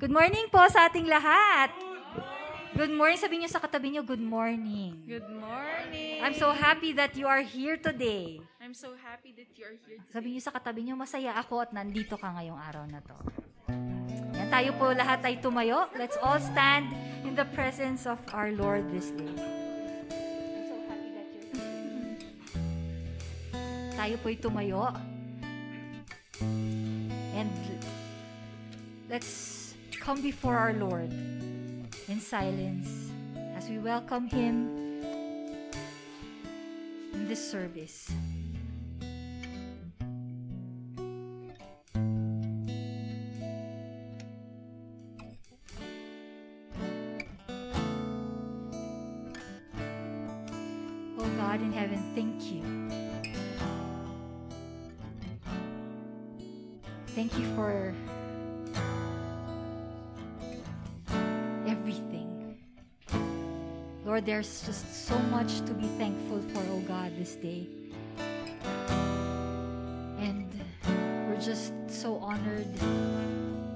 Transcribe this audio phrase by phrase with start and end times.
[0.00, 1.76] Good morning po sa ating lahat.
[2.72, 3.20] Good morning.
[3.20, 4.96] Sabihin niyo sa katabi niyo, good morning.
[5.04, 6.24] Good morning.
[6.24, 8.40] I'm so happy that you are here today.
[8.64, 10.00] I'm so happy that you are here.
[10.00, 10.08] today.
[10.08, 13.12] Sabihin niyo sa katabi niyo, masaya ako at nandito ka ngayong araw na to.
[14.40, 15.92] Yan, tayo po lahat ay tumayo.
[15.92, 16.88] Let's all stand
[17.28, 19.36] in the presence of our Lord this day.
[19.36, 22.16] I'm so happy that you're here.
[24.00, 24.96] Tayo po'y tumayo.
[27.36, 27.52] And
[29.12, 29.59] let's
[30.00, 31.12] come before our Lord
[32.08, 33.10] in silence
[33.54, 35.02] as we welcome Him
[37.12, 38.10] in this service.
[51.18, 52.79] Oh God in heaven, thank you.
[64.20, 67.66] Lord, there's just so much to be thankful for, oh God, this day.
[70.18, 70.46] And
[71.26, 72.68] we're just so honored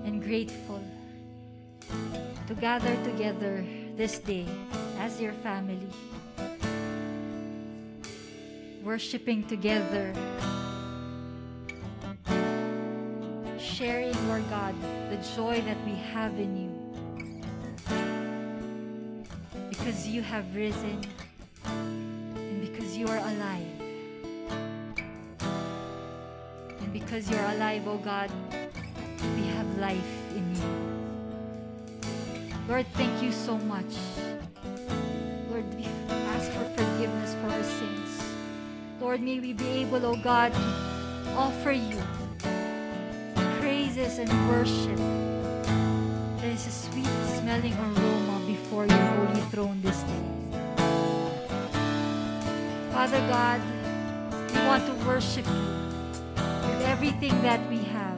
[0.05, 0.85] and grateful
[2.47, 3.65] to gather together
[3.97, 4.47] this day
[4.99, 5.89] as your family,
[8.83, 10.13] worshiping together,
[13.59, 14.75] sharing, Lord God,
[15.09, 16.84] the joy that we have in you.
[19.85, 21.05] Because you have risen
[21.67, 23.69] and because you are alive.
[26.81, 28.31] And because you're alive, oh God,
[29.37, 30.65] we have life in you.
[32.67, 33.93] Lord, thank you so much.
[35.51, 35.85] Lord, we
[36.33, 38.25] ask for forgiveness for our sins.
[39.03, 42.01] Lord, may we be able, oh God, to offer you
[43.61, 44.97] praises and worship.
[46.41, 47.05] There is a sweet
[47.37, 48.24] smelling aroma
[48.65, 50.25] before your holy throne this day.
[52.93, 53.61] Father God,
[54.53, 55.67] we want to worship you
[56.65, 58.17] with everything that we have,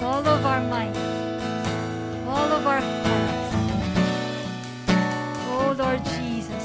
[0.00, 0.94] all of our might,
[2.28, 3.54] all of our hearts.
[5.50, 6.64] Oh Lord Jesus,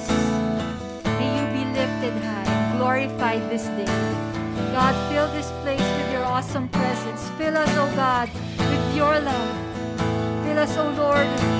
[1.17, 3.89] may you be lifted high glorified this day.
[4.69, 7.27] God, fill this place with your awesome presence.
[7.39, 8.29] Fill us, oh God,
[8.69, 9.55] with your love.
[10.45, 11.58] Fill us, oh Lord,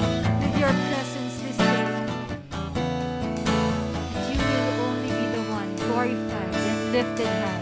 [6.99, 7.58] lifted high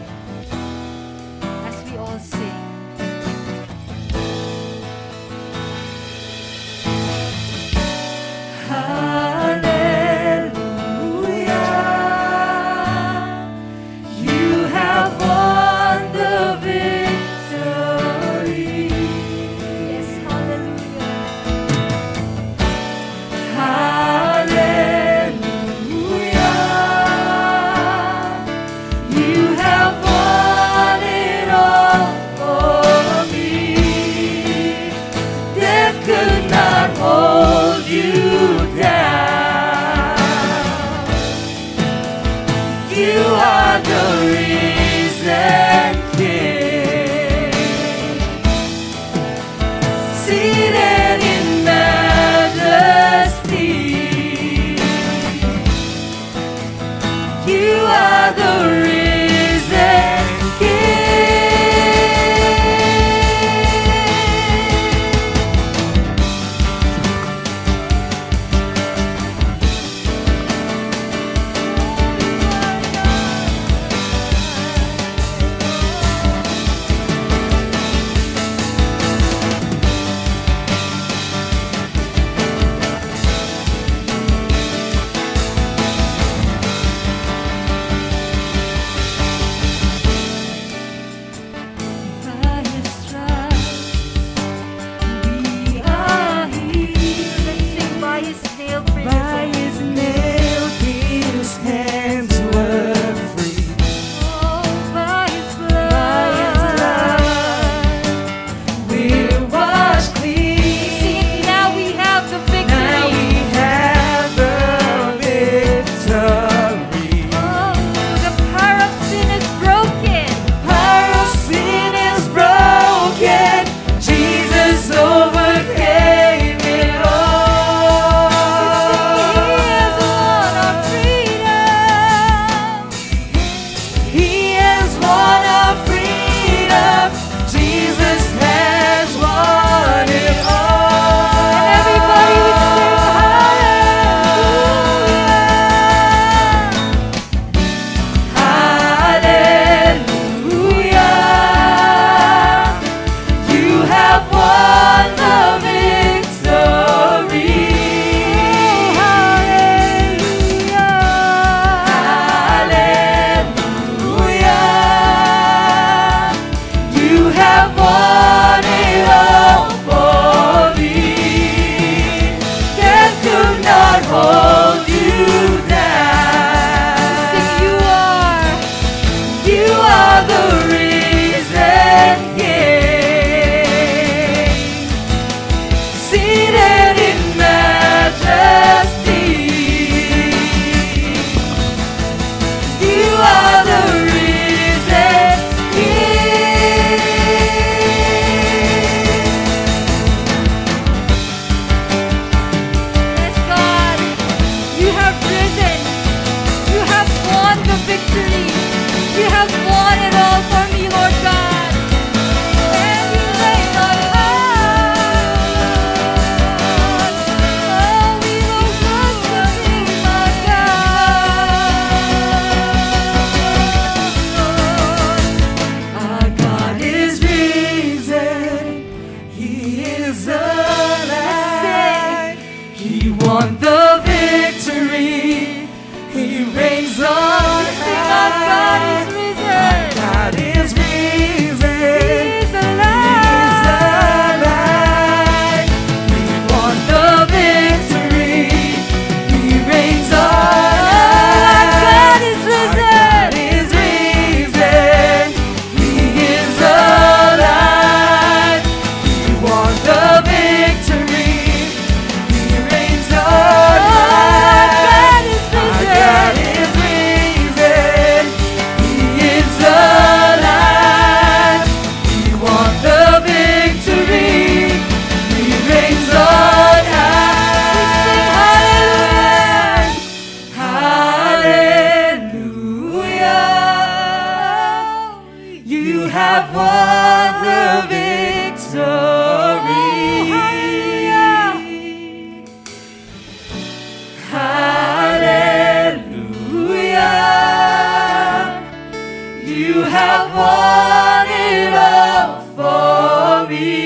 [300.09, 303.77] I it all for me.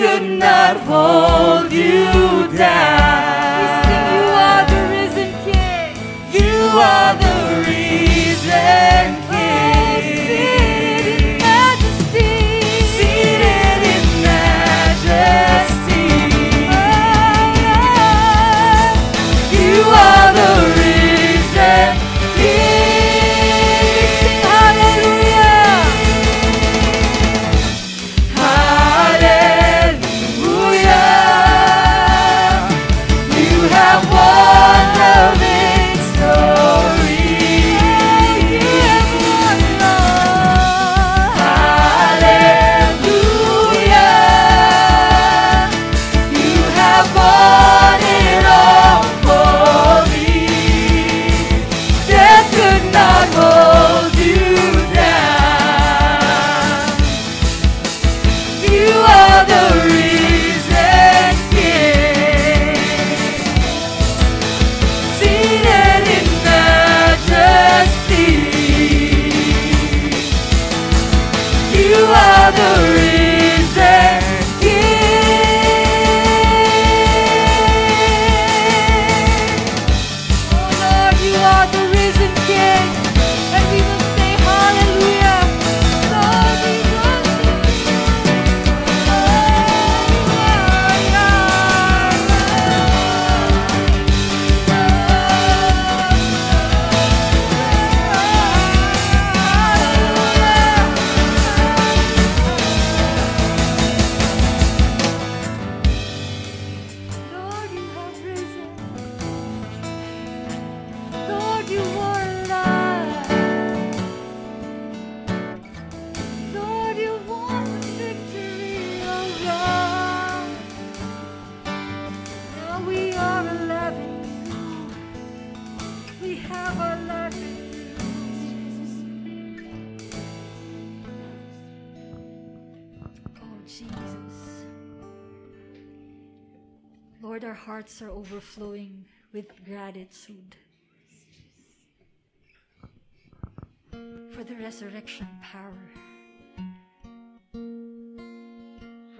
[0.00, 3.09] Could not hold you down.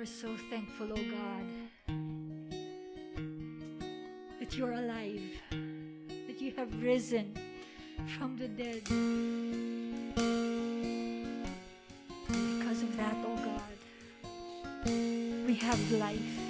[0.00, 1.44] We're so thankful, oh God,
[4.40, 5.20] that you're alive,
[6.26, 7.36] that you have risen
[8.16, 8.82] from the dead.
[12.28, 14.90] Because of that, oh God,
[15.46, 16.49] we have life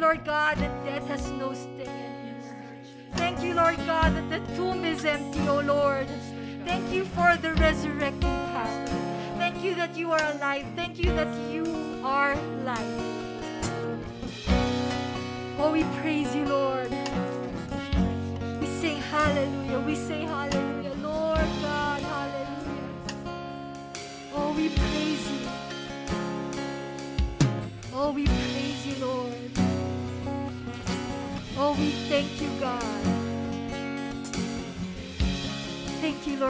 [0.00, 2.34] Lord God, that death has no sting in.
[3.16, 6.08] Thank you, Lord God, that the tomb is empty, O Lord.
[6.64, 8.86] Thank you for the resurrecting power.
[9.36, 10.64] Thank you that you are alive.
[10.74, 12.34] Thank you that you are
[12.64, 13.09] life.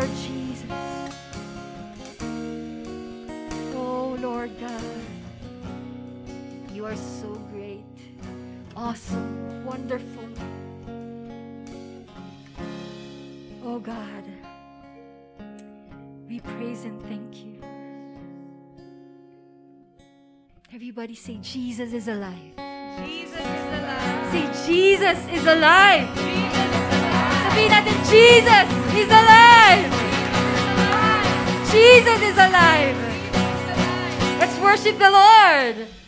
[0.01, 0.65] Lord Jesus.
[3.75, 4.83] Oh, Lord God,
[6.73, 7.85] you are so great,
[8.75, 10.25] awesome, wonderful.
[13.63, 14.25] Oh, God,
[16.27, 17.61] we praise and thank you.
[20.73, 22.57] Everybody say, Jesus is alive.
[23.05, 24.33] Jesus is alive.
[24.33, 26.09] Say, Jesus is alive.
[26.17, 27.69] Jesus is alive.
[27.69, 29.91] Natin, Jesus He's alive.
[31.71, 32.97] Jesus is alive.
[34.41, 36.00] Let's worship the Lord.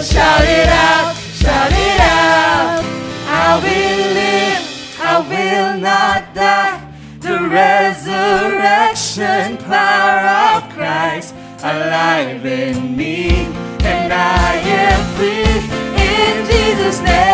[0.00, 2.82] Lord, shout it out, shout it out.
[3.28, 4.64] I will live,
[4.98, 6.80] I will not die.
[7.20, 8.88] The resurrection
[9.58, 13.44] power of Christ alive in me,
[13.84, 15.60] and I am free
[16.00, 17.29] in Jesus' name.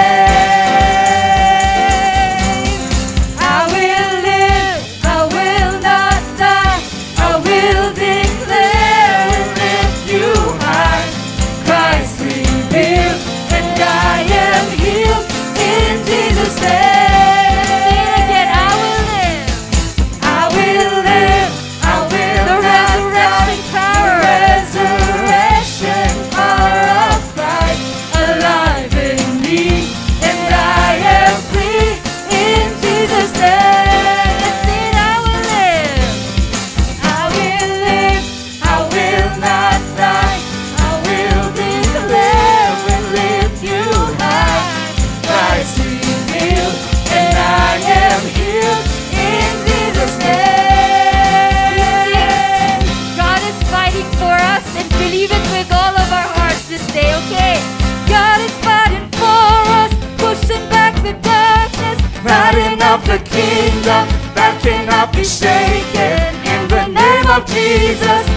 [67.66, 68.35] Jesus,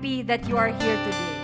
[0.00, 1.36] happy that you are here today.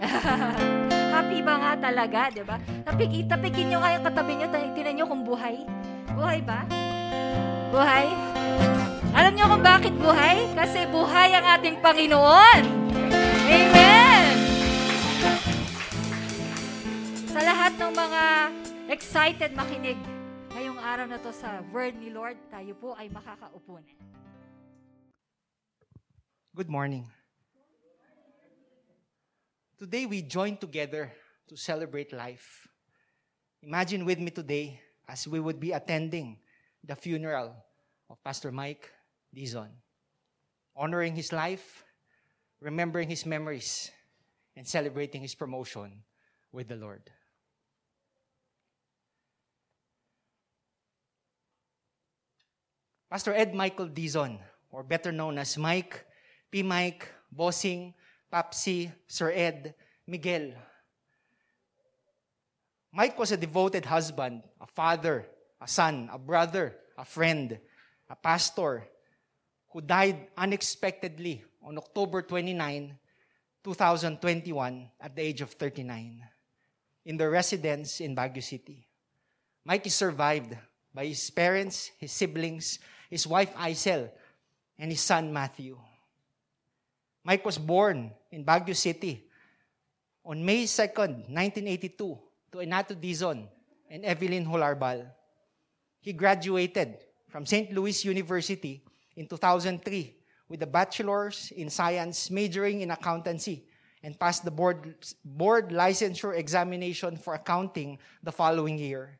[1.12, 2.56] happy ba nga talaga, di ba?
[2.88, 5.68] Tapik, tapikin nyo nga yung katabi nyo, tinan nyo kung buhay.
[6.16, 6.64] Buhay ba?
[7.68, 8.08] Buhay?
[9.12, 10.48] Alam nyo kung bakit buhay?
[10.56, 12.62] Kasi buhay ang ating Panginoon.
[13.52, 14.32] Amen!
[17.28, 18.22] Sa lahat ng mga
[18.88, 20.00] excited makinig
[20.56, 24.09] ngayong araw na to sa word ni Lord, tayo po ay makakaupo na.
[26.50, 27.06] Good morning.
[29.78, 31.12] Today we join together
[31.46, 32.66] to celebrate life.
[33.62, 36.38] Imagine with me today as we would be attending
[36.82, 37.54] the funeral
[38.10, 38.90] of Pastor Mike
[39.32, 39.70] Dizon,
[40.74, 41.84] honoring his life,
[42.58, 43.88] remembering his memories,
[44.56, 46.02] and celebrating his promotion
[46.50, 47.08] with the Lord.
[53.08, 54.40] Pastor Ed Michael Dizon,
[54.72, 56.06] or better known as Mike,
[56.50, 56.62] P.
[56.62, 57.94] Mike, Bossing,
[58.32, 59.74] Papsi, Sir Ed,
[60.06, 60.52] Miguel.
[62.92, 65.26] Mike was a devoted husband, a father,
[65.60, 67.58] a son, a brother, a friend,
[68.08, 68.88] a pastor,
[69.70, 72.98] who died unexpectedly on October 29,
[73.62, 76.20] 2021, at the age of 39,
[77.04, 78.88] in their residence in Baguio City.
[79.64, 80.56] Mike is survived
[80.92, 84.10] by his parents, his siblings, his wife Isel,
[84.78, 85.78] and his son Matthew.
[87.24, 89.28] Mike was born in Baguio City
[90.24, 92.18] on May 2nd, 1982,
[92.52, 93.46] to Enato Dizon
[93.90, 95.06] and Evelyn Holarbal.
[96.00, 96.96] He graduated
[97.28, 97.72] from St.
[97.72, 98.82] Louis University
[99.16, 100.16] in 2003
[100.48, 103.64] with a bachelor's in science majoring in accountancy
[104.02, 109.18] and passed the board, board licensure examination for accounting the following year.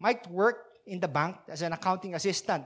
[0.00, 2.64] Mike worked in the bank as an accounting assistant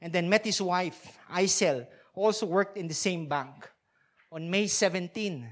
[0.00, 3.68] and then met his wife, Isel, who also worked in the same bank.
[4.32, 5.46] On May 17,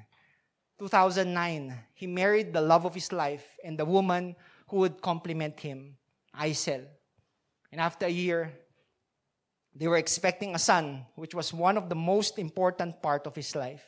[0.78, 4.36] 2009, he married the love of his life and the woman
[4.68, 5.96] who would complement him,
[6.38, 6.86] Isel.
[7.72, 8.52] And after a year,
[9.74, 13.54] they were expecting a son, which was one of the most important part of his
[13.56, 13.84] life.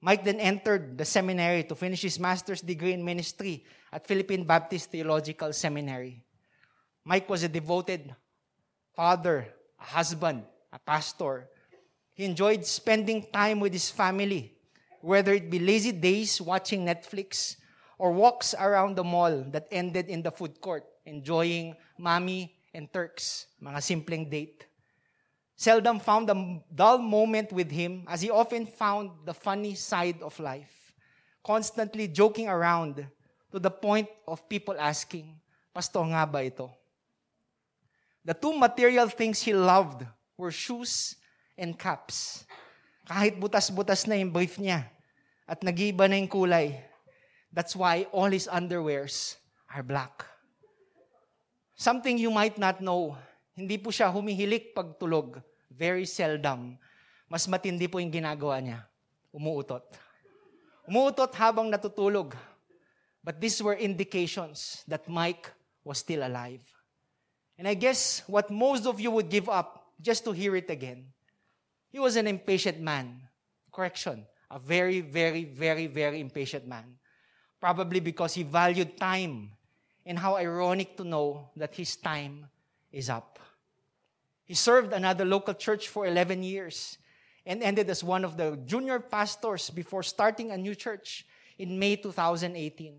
[0.00, 4.90] Mike then entered the seminary to finish his master's degree in ministry at Philippine Baptist
[4.90, 6.22] Theological Seminary.
[7.04, 8.14] Mike was a devoted
[8.94, 9.48] father,
[9.80, 11.48] a husband, a pastor.
[12.14, 14.54] He enjoyed spending time with his family,
[15.02, 17.56] whether it be lazy days watching Netflix
[17.98, 23.46] or walks around the mall that ended in the food court, enjoying mommy and Turks,
[23.60, 24.66] mga simpleng date.
[25.56, 30.38] Seldom found a dull moment with him as he often found the funny side of
[30.38, 30.94] life,
[31.42, 33.06] constantly joking around
[33.50, 35.34] to the point of people asking,
[35.74, 36.70] Pasto nga ba ito?
[38.24, 40.06] The two material things he loved
[40.38, 41.14] were shoes
[41.58, 42.44] and caps.
[43.04, 44.88] Kahit butas-butas na yung brief niya
[45.44, 46.80] at nag-iba na yung kulay,
[47.52, 49.36] that's why all his underwears
[49.70, 50.24] are black.
[51.74, 53.18] Something you might not know,
[53.54, 55.42] hindi po siya humihilik pagtulog.
[55.70, 56.78] Very seldom.
[57.26, 58.86] Mas matindi po yung ginagawa niya.
[59.34, 59.82] Umuutot.
[60.86, 62.34] Umuutot habang natutulog.
[63.24, 65.50] But these were indications that Mike
[65.82, 66.62] was still alive.
[67.58, 71.13] And I guess what most of you would give up just to hear it again.
[71.94, 73.22] He was an impatient man.
[73.70, 74.26] Correction.
[74.50, 76.98] A very, very, very, very impatient man.
[77.60, 79.52] Probably because he valued time.
[80.04, 82.46] And how ironic to know that his time
[82.90, 83.38] is up.
[84.42, 86.98] He served another local church for 11 years
[87.46, 91.24] and ended as one of the junior pastors before starting a new church
[91.60, 92.98] in May 2018.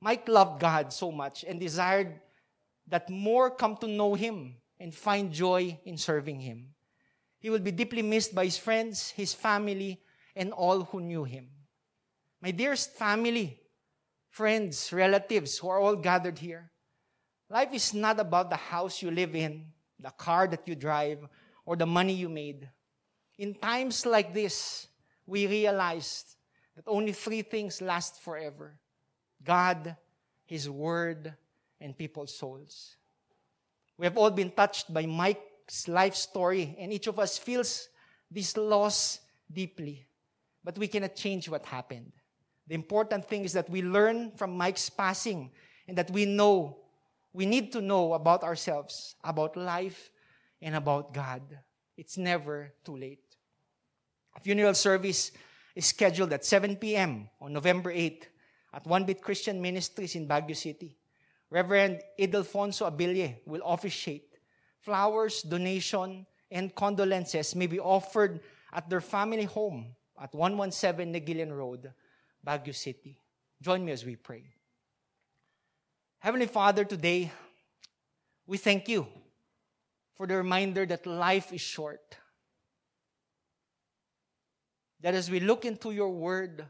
[0.00, 2.20] Mike loved God so much and desired
[2.86, 6.68] that more come to know him and find joy in serving him.
[7.42, 10.00] He will be deeply missed by his friends, his family,
[10.36, 11.48] and all who knew him.
[12.40, 13.58] My dearest family,
[14.30, 16.70] friends, relatives who are all gathered here,
[17.52, 19.66] Life is not about the house you live in,
[20.00, 21.18] the car that you drive,
[21.66, 22.66] or the money you made.
[23.36, 24.88] In times like this,
[25.26, 26.36] we realized
[26.74, 28.78] that only three things last forever
[29.44, 29.96] God,
[30.46, 31.34] His Word,
[31.78, 32.96] and people's souls.
[33.98, 35.51] We have all been touched by Mike's
[35.88, 37.88] life story, and each of us feels
[38.30, 40.04] this loss deeply.
[40.64, 42.12] But we cannot change what happened.
[42.68, 45.50] The important thing is that we learn from Mike's passing
[45.88, 46.78] and that we know,
[47.32, 50.10] we need to know about ourselves, about life,
[50.60, 51.42] and about God.
[51.96, 53.36] It's never too late.
[54.36, 55.32] A funeral service
[55.74, 57.28] is scheduled at 7 p.m.
[57.40, 58.24] on November 8th
[58.72, 60.96] at One Bit Christian Ministries in Baguio City.
[61.50, 64.31] Reverend Idelfonso Abille will officiate.
[64.82, 68.40] Flowers, donation, and condolences may be offered
[68.72, 71.92] at their family home at 117 Negilian Road,
[72.46, 73.16] Baguio City.
[73.60, 74.44] Join me as we pray.
[76.18, 77.30] Heavenly Father, today
[78.46, 79.06] we thank you
[80.16, 82.16] for the reminder that life is short.
[85.00, 86.64] That as we look into your word,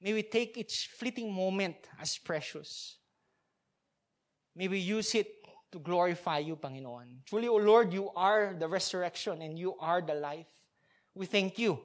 [0.00, 2.98] may we take each fleeting moment as precious.
[4.56, 5.28] May we use it
[5.72, 7.24] to glorify you, Panginoon.
[7.26, 10.46] Truly, O Lord, you are the resurrection and you are the life.
[11.14, 11.80] We thank you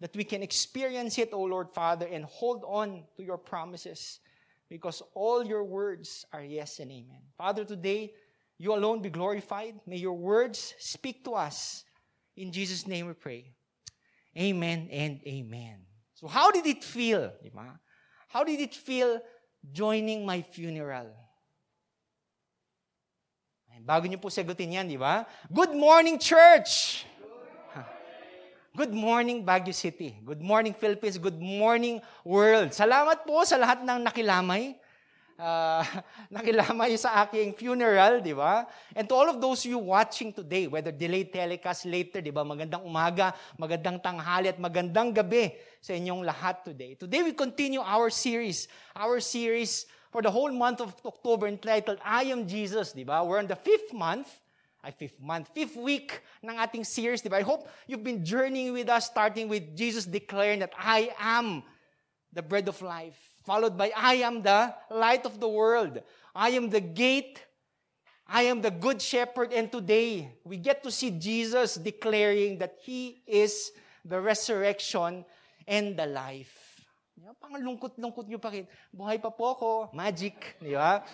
[0.00, 4.20] that we can experience it, O Lord Father, and hold on to your promises
[4.68, 7.20] because all your words are yes and amen.
[7.36, 8.12] Father, today,
[8.58, 9.74] you alone be glorified.
[9.86, 11.84] May your words speak to us.
[12.36, 13.52] In Jesus' name we pray.
[14.38, 15.80] Amen and amen.
[16.14, 17.32] So how did it feel?
[18.28, 19.20] How did it feel
[19.72, 21.10] joining my funeral?
[23.82, 25.26] Bago niyo po sagutin yan, di ba?
[25.50, 27.02] Good morning, church!
[28.74, 30.18] Good morning, Baguio City.
[30.22, 31.14] Good morning, Philippines.
[31.14, 32.74] Good morning, world.
[32.74, 34.74] Salamat po sa lahat ng nakilamay.
[35.34, 35.82] Uh,
[36.34, 38.66] nakilamay sa aking funeral, di ba?
[38.94, 42.42] And to all of those you watching today, whether delayed telecast later, di ba?
[42.46, 46.94] Magandang umaga, magandang tanghali, at magandang gabi sa inyong lahat today.
[46.98, 52.30] Today we continue our series, our series for the whole month of October entitled, I
[52.30, 53.24] Am Jesus, di ba?
[53.26, 54.30] We're in the fifth month,
[54.86, 57.42] ay fifth month, fifth week ng ating series, di ba?
[57.42, 61.66] I hope you've been journeying with us, starting with Jesus declaring that I am
[62.30, 65.98] the bread of life, followed by I am the light of the world.
[66.30, 67.42] I am the gate.
[68.22, 69.50] I am the good shepherd.
[69.50, 73.74] And today, we get to see Jesus declaring that He is
[74.06, 75.26] the resurrection
[75.66, 76.63] and the life.
[77.14, 78.66] Pang lungkot-lungkot nyo pa rin.
[78.90, 79.70] Buhay pa po ako.
[79.94, 80.58] Magic.
[80.58, 81.06] Di ba?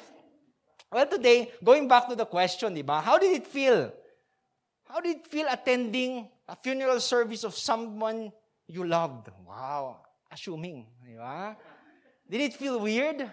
[0.89, 3.05] Well, today, going back to the question, di ba?
[3.05, 3.93] How did it feel?
[4.89, 8.33] How did it feel attending a funeral service of someone
[8.65, 9.29] you loved?
[9.45, 10.01] Wow.
[10.33, 10.89] Assuming.
[11.05, 11.55] Di ba?
[12.25, 13.29] Did it feel weird?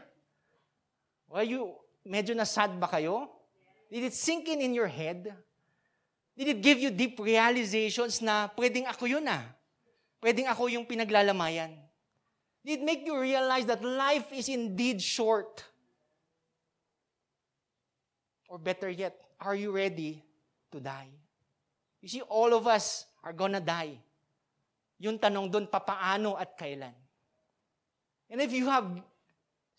[1.32, 1.72] Were you,
[2.04, 3.32] medyo na-sad ba kayo?
[3.88, 5.32] Did it sink in in your head?
[6.36, 9.56] Did it give you deep realizations na pwedeng ako yun ah?
[10.20, 11.87] Pwedeng ako yung pinaglalamayan?
[12.68, 15.64] It make you realize that life is indeed short?
[18.50, 20.22] Or better yet, are you ready
[20.76, 21.08] to die?
[22.02, 23.96] You see, all of us are gonna die.
[25.00, 26.92] Yung tanong doon, papaano at kailan?
[28.28, 29.00] And if you have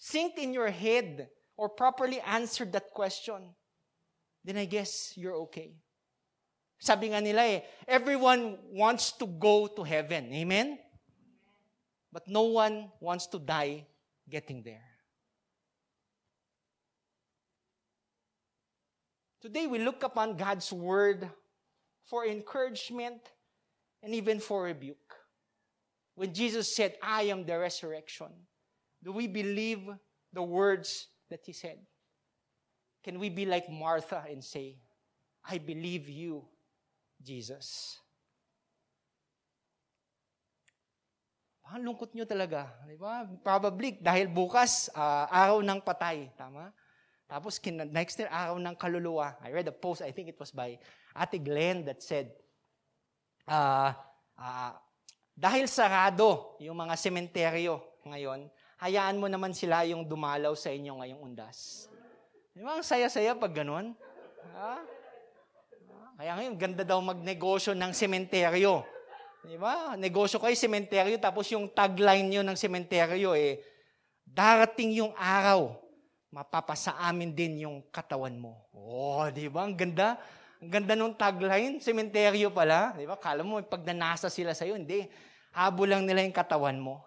[0.01, 1.29] synced in your head
[1.61, 3.53] or properly answered that question,
[4.41, 5.77] then I guess you're okay.
[6.81, 10.33] Sabi nga nila eh, everyone wants to go to heaven.
[10.33, 10.88] Amen?
[12.13, 13.87] But no one wants to die
[14.29, 14.85] getting there.
[19.41, 21.29] Today we look upon God's word
[22.07, 23.21] for encouragement
[24.03, 25.15] and even for rebuke.
[26.15, 28.29] When Jesus said, I am the resurrection,
[29.05, 29.89] do we believe
[30.33, 31.79] the words that he said?
[33.05, 34.79] Can we be like Martha and say,
[35.49, 36.45] I believe you,
[37.23, 37.99] Jesus?
[41.69, 42.73] Ang lungkot nyo talaga.
[42.89, 43.29] Di ba?
[43.45, 46.33] Probably, dahil bukas, uh, araw ng patay.
[46.33, 46.73] Tama?
[47.29, 49.37] Tapos, kin- next year, araw ng kaluluwa.
[49.45, 50.81] I read a post, I think it was by
[51.13, 52.33] Ate Glenn that said,
[53.45, 53.93] uh,
[54.41, 54.73] uh,
[55.37, 58.49] dahil sarado yung mga sementeryo ngayon,
[58.81, 61.93] hayaan mo naman sila yung dumalaw sa inyo ngayong undas.
[62.57, 62.81] Di ba?
[62.81, 63.93] Ang saya-saya pag ganun.
[64.57, 64.81] Ha?
[66.19, 68.83] Kaya ngayon, ganda daw magnegosyo ng sementeryo.
[69.49, 69.97] Di ba?
[69.97, 73.65] Negosyo kayo, sementeryo, tapos yung tagline nyo ng sementeryo, eh,
[74.21, 75.73] darating yung araw,
[76.29, 78.69] mapapasa amin din yung katawan mo.
[78.77, 79.65] Oh, di ba?
[79.65, 80.21] Ang ganda.
[80.61, 82.93] Ang ganda nung tagline, sementeryo pala.
[82.93, 83.17] Di ba?
[83.17, 85.09] Kala mo, pag nanasa sila sa'yo, hindi.
[85.57, 87.01] Habo lang nila yung katawan mo.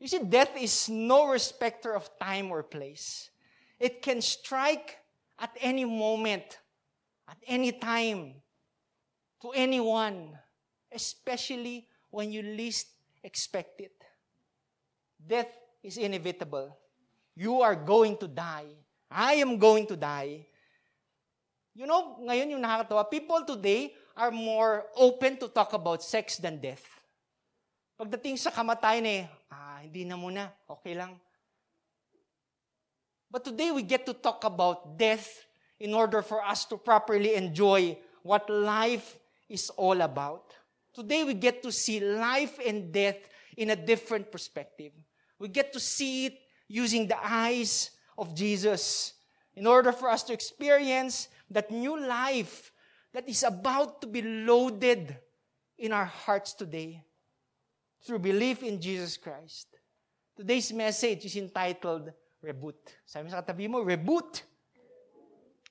[0.00, 3.28] You see, death is no respecter of time or place.
[3.76, 4.96] It can strike
[5.36, 6.56] at any moment,
[7.28, 8.40] at any time,
[9.44, 10.39] to anyone,
[10.92, 12.88] especially when you least
[13.22, 13.94] expect it.
[15.16, 15.50] Death
[15.82, 16.76] is inevitable.
[17.34, 18.68] You are going to die.
[19.10, 20.46] I am going to die.
[21.74, 26.60] You know, ngayon yung nakakatawa, people today are more open to talk about sex than
[26.60, 26.84] death.
[27.96, 31.14] Pagdating sa kamatayan eh, ah, hindi na muna, okay lang.
[33.30, 35.46] But today we get to talk about death
[35.78, 39.16] in order for us to properly enjoy what life
[39.48, 40.50] is all about.
[40.94, 43.16] Today we get to see life and death
[43.56, 44.92] in a different perspective.
[45.38, 46.38] We get to see it
[46.68, 49.14] using the eyes of Jesus
[49.54, 52.72] in order for us to experience that new life
[53.12, 55.16] that is about to be loaded
[55.78, 57.02] in our hearts today
[58.04, 59.66] through belief in Jesus Christ.
[60.36, 62.80] Today's message is entitled Reboot.
[63.04, 64.42] Sabi sa katabi mo, Reboot.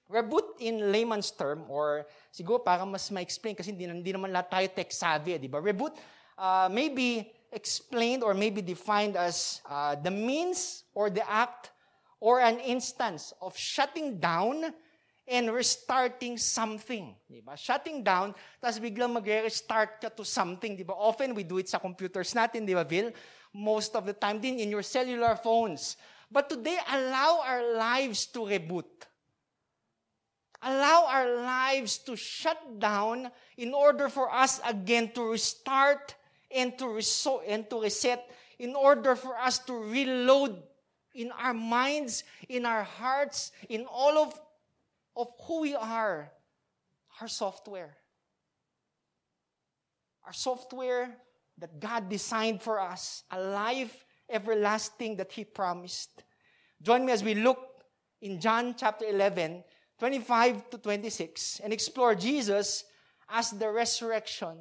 [0.09, 4.67] Reboot in layman's term, or siguro para mas ma-explain kasi hindi, hindi naman lahat tayo
[4.73, 5.61] tech-savvy, di ba?
[5.61, 5.93] Reboot
[6.33, 11.69] uh, may be explained or may be defined as uh, the means or the act
[12.17, 14.73] or an instance of shutting down
[15.29, 17.13] and restarting something.
[17.29, 17.53] Di ba?
[17.53, 20.73] Shutting down, tapos biglang mag-restart ka to something.
[20.73, 20.97] Di ba?
[20.97, 23.13] Often we do it sa computers natin, di ba, Bill?
[23.53, 26.01] Most of the time din in your cellular phones.
[26.33, 28.89] But today, allow our lives to reboot.
[30.61, 36.15] Allow our lives to shut down in order for us again to restart
[36.51, 40.61] and to, reso- and to reset, in order for us to reload
[41.15, 44.39] in our minds, in our hearts, in all of
[45.19, 46.31] of who we are,
[47.19, 47.97] our software.
[50.25, 51.17] Our software
[51.57, 56.23] that God designed for us, a life everlasting that He promised.
[56.81, 57.59] Join me as we look
[58.21, 59.63] in John chapter 11,
[59.99, 62.85] 25 to 26, and explore Jesus
[63.27, 64.57] as the resurrection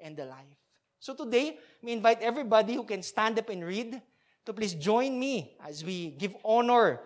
[0.00, 0.58] and the life.
[0.98, 4.02] So today, we invite everybody who can stand up and read
[4.44, 7.00] to please join me as we give honor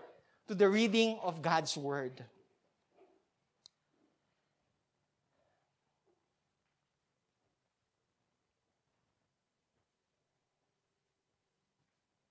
[0.48, 2.24] to the reading of God's Word.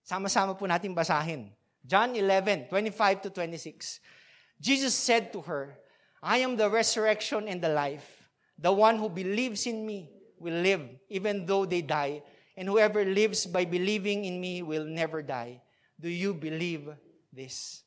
[0.04, 1.48] Sama-sama po natin basahin.
[1.86, 4.23] John 11, 25 to 26.
[4.64, 5.76] Jesus said to her,
[6.24, 8.24] I am the resurrection and the life.
[8.58, 10.08] The one who believes in me
[10.40, 12.24] will live even though they die,
[12.56, 15.62] and whoever lives by believing in me will never die.
[16.00, 16.88] Do you believe
[17.34, 17.84] this?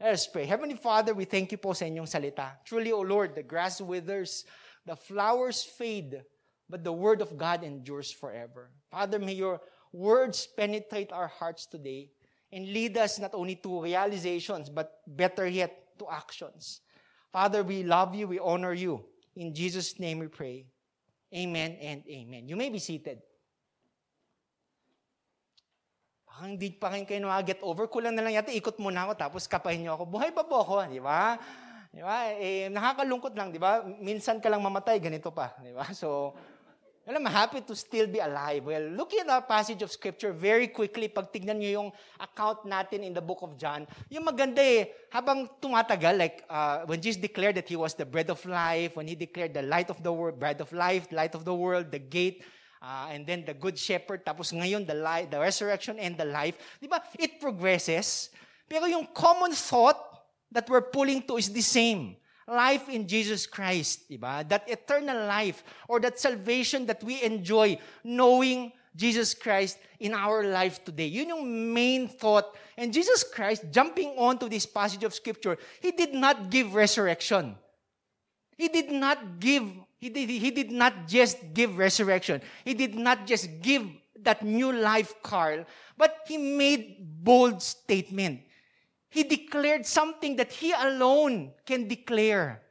[0.00, 0.46] Let us pray.
[0.46, 2.56] Heavenly Father, we thank you po sa inyong salita.
[2.64, 4.48] Truly, O Lord, the grass withers,
[4.86, 6.24] the flowers fade,
[6.70, 8.72] but the word of God endures forever.
[8.90, 9.60] Father, may your
[9.92, 12.08] words penetrate our hearts today
[12.50, 16.80] and lead us not only to realizations, but better yet, to actions.
[17.34, 19.02] Father, we love you, we honor you.
[19.34, 20.66] In Jesus' name we pray.
[21.34, 22.46] Amen and amen.
[22.46, 23.18] You may be seated.
[26.34, 27.86] Parang hindi pa rin kayo get over.
[27.86, 30.06] Kulang na lang yata, ikot muna ako, tapos kapahin niyo ako.
[30.06, 31.38] Buhay pa po ako, di ba?
[31.94, 32.26] Di ba?
[32.34, 33.86] Eh, nakakalungkot lang, di ba?
[33.86, 35.54] Minsan ka lang mamatay, ganito pa.
[35.62, 35.86] Di ba?
[35.94, 36.34] So,
[37.06, 38.64] well, I'm happy to still be alive.
[38.64, 43.04] Well, looking at our passage of Scripture very quickly, pag tignan nyo yung account natin
[43.04, 47.60] in the book of John, yung maganda eh, habang tumatagal, like uh, when Jesus declared
[47.60, 50.40] that He was the bread of life, when He declared the light of the world,
[50.40, 52.40] bread of life, light of the world, the gate,
[52.80, 56.56] uh, and then the good shepherd, tapos ngayon the, life, the resurrection and the life,
[56.80, 57.04] di ba?
[57.20, 58.32] It progresses.
[58.64, 60.00] Pero yung common thought
[60.48, 62.16] that we're pulling to is the same
[62.46, 64.46] life in Jesus Christ, diba?
[64.48, 70.84] That eternal life or that salvation that we enjoy knowing Jesus Christ in our life
[70.84, 71.06] today.
[71.06, 72.54] Yun yung main thought.
[72.78, 77.56] And Jesus Christ, jumping on to this passage of scripture, He did not give resurrection.
[78.56, 79.66] He did not give,
[79.98, 82.40] he did, he did not just give resurrection.
[82.64, 83.82] He did not just give
[84.22, 85.64] that new life, Carl,
[85.96, 88.42] but He made bold statement.
[89.14, 92.66] He declared something that he alone can declare.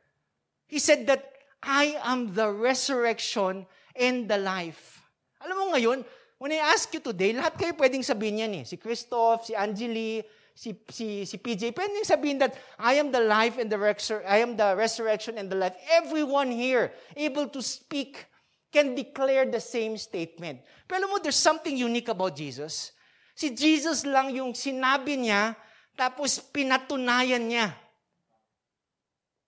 [0.67, 1.23] He said that,
[1.63, 3.63] I am the resurrection
[3.95, 4.99] and the life.
[5.39, 6.03] Alam mo ngayon,
[6.35, 8.63] when I ask you today, lahat kayo pwedeng sabihin yan eh.
[8.67, 10.19] Si Christoph, si Angeli,
[10.51, 14.43] si, si, si PJ, pwedeng sabihin that, I am the life and the resur- I
[14.43, 15.79] am the resurrection and the life.
[15.95, 18.27] Everyone here able to speak
[18.67, 20.59] can declare the same statement.
[20.91, 22.91] Pero mo, there's something unique about Jesus.
[23.31, 25.55] Si Jesus lang yung sinabi niya
[25.93, 27.67] tapos pinatunayan niya.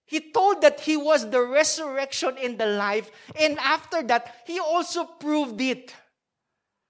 [0.06, 3.10] He told that he was the resurrection and the life.
[3.34, 5.90] And after that, he also proved it.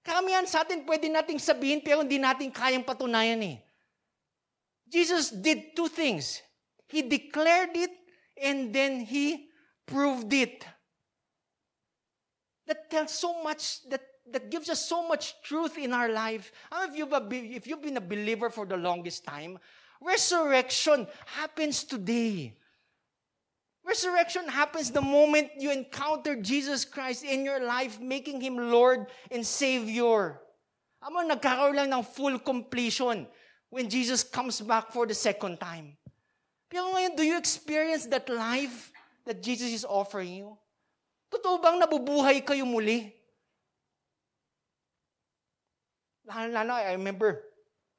[0.04, 3.56] Karamihan sa atin, pwede nating sabihin, pero hindi natin kayang patunayan eh.
[4.86, 6.44] Jesus did two things.
[6.86, 7.90] He declared it
[8.38, 9.50] and then he
[9.88, 10.62] proved it.
[12.68, 16.52] That tells so much, that, that gives us so much truth in our life.
[16.70, 19.58] How if you've, if you've been a believer for the longest time,
[20.00, 22.54] resurrection happens today.
[23.86, 29.46] Resurrection happens the moment you encounter Jesus Christ in your life, making Him Lord and
[29.46, 30.42] Savior.
[30.98, 33.30] Amo, nagkakaroon lang ng full completion
[33.70, 35.94] when Jesus comes back for the second time.
[36.66, 38.90] Pero ngayon, do you experience that life
[39.22, 40.58] that Jesus is offering you?
[41.30, 43.15] Totoo bang nabubuhay kayo muli?
[46.26, 47.42] Lalo, I remember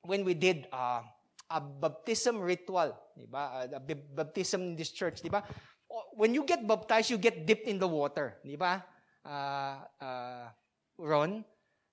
[0.03, 1.01] when we did uh,
[1.47, 3.67] a baptism ritual, di ba?
[3.71, 5.43] A baptism in this church, di ba?
[6.13, 8.83] When you get baptized, you get dipped in the water, di ba?
[9.23, 10.47] Uh, uh,
[10.99, 11.45] Ron,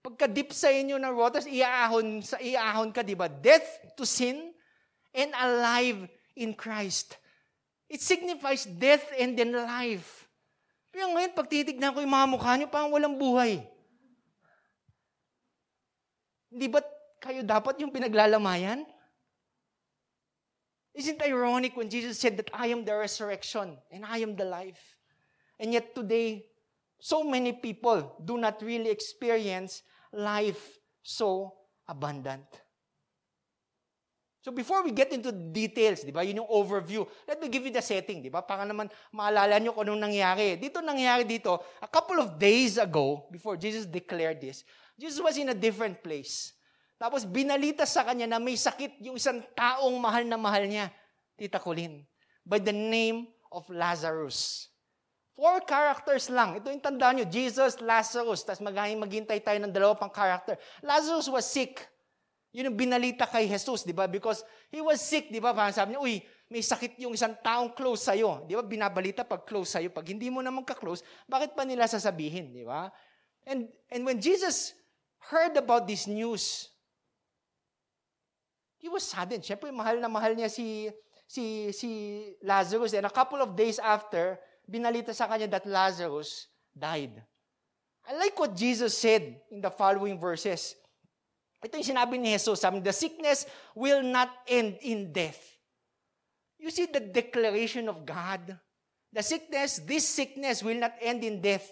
[0.02, 3.30] pagka-dip sa inyo ng water, iaahon, sa iaahon ka, di ba?
[3.30, 4.50] Death to sin
[5.14, 7.14] and alive in Christ.
[7.86, 10.26] It signifies death and then life.
[10.90, 13.62] Pero ngayon, pag titignan ko yung mga mukha nyo, parang walang buhay.
[16.54, 16.86] Hindi ba
[17.18, 18.86] kayo dapat yung pinaglalamayan?
[20.94, 24.46] Isn't it ironic when Jesus said that I am the resurrection and I am the
[24.46, 24.94] life?
[25.58, 26.46] And yet today,
[27.02, 29.82] so many people do not really experience
[30.14, 31.58] life so
[31.90, 32.46] abundant.
[34.44, 37.72] So before we get into details, di ba, yun yung overview, let me give you
[37.72, 38.44] the setting, di ba?
[38.44, 40.60] Para naman maalala nyo kung anong nangyari.
[40.60, 44.60] Dito nangyari dito, a couple of days ago, before Jesus declared this,
[45.00, 46.52] Jesus was in a different place.
[47.00, 50.92] Tapos binalita sa kanya na may sakit yung isang taong mahal na mahal niya,
[51.40, 52.04] Tita Colleen,
[52.44, 54.68] by the name of Lazarus.
[55.32, 56.60] Four characters lang.
[56.60, 60.60] Ito yung tandaan nyo, Jesus, Lazarus, tapos maghintay tayo ng dalawa pang character.
[60.84, 61.80] Lazarus was sick.
[62.54, 64.06] Yun yung binalita kay Jesus, di ba?
[64.06, 65.50] Because he was sick, di ba?
[65.50, 68.46] Parang sabi niya, uy, may sakit yung isang taong close sa'yo.
[68.46, 68.62] Di ba?
[68.62, 69.90] Binabalita pag close sa'yo.
[69.90, 72.94] Pag hindi mo naman ka-close, bakit pa nila sasabihin, di ba?
[73.42, 74.70] And, and when Jesus
[75.18, 76.70] heard about this news,
[78.78, 79.42] he was saddened.
[79.42, 80.94] Siyempre, mahal na mahal niya si,
[81.26, 81.90] si, si
[82.38, 82.94] Lazarus.
[82.94, 84.38] And a couple of days after,
[84.70, 87.18] binalita sa kanya that Lazarus died.
[88.06, 90.76] I like what Jesus said in the following verses.
[91.64, 95.40] Ito yung sinabi ni Jesus, the sickness will not end in death.
[96.60, 98.52] You see the declaration of God?
[99.08, 101.64] The sickness, this sickness will not end in death.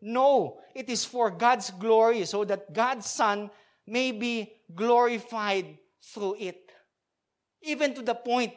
[0.00, 3.52] No, it is for God's glory so that God's Son
[3.84, 6.60] may be glorified through it.
[7.64, 8.52] Even to the point,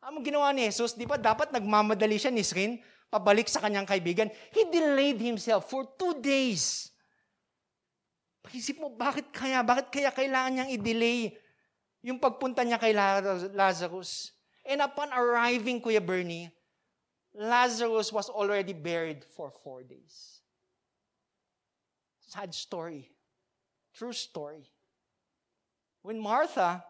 [0.00, 2.80] ang ginawa ni Jesus, di ba dapat nagmamadali siya ni Srin,
[3.12, 4.32] pabalik sa kanyang kaibigan.
[4.52, 6.92] He delayed himself for two days.
[8.54, 9.64] Isip mo, bakit kaya?
[9.64, 11.34] Bakit kaya kailangan niyang i-delay
[12.04, 12.94] yung pagpunta niya kay
[13.54, 14.36] Lazarus?
[14.66, 16.50] And upon arriving, Kuya Bernie,
[17.34, 20.40] Lazarus was already buried for four days.
[22.26, 23.10] Sad story.
[23.94, 24.66] True story.
[26.02, 26.82] When Martha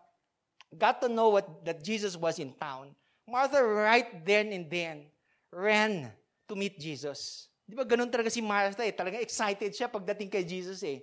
[0.72, 2.96] got to know what, that Jesus was in town,
[3.26, 5.06] Martha right then and then
[5.50, 6.12] ran
[6.48, 7.48] to meet Jesus.
[7.66, 8.94] Di ba ganun talaga si Martha eh.
[8.94, 11.02] Talaga excited siya pagdating kay Jesus eh.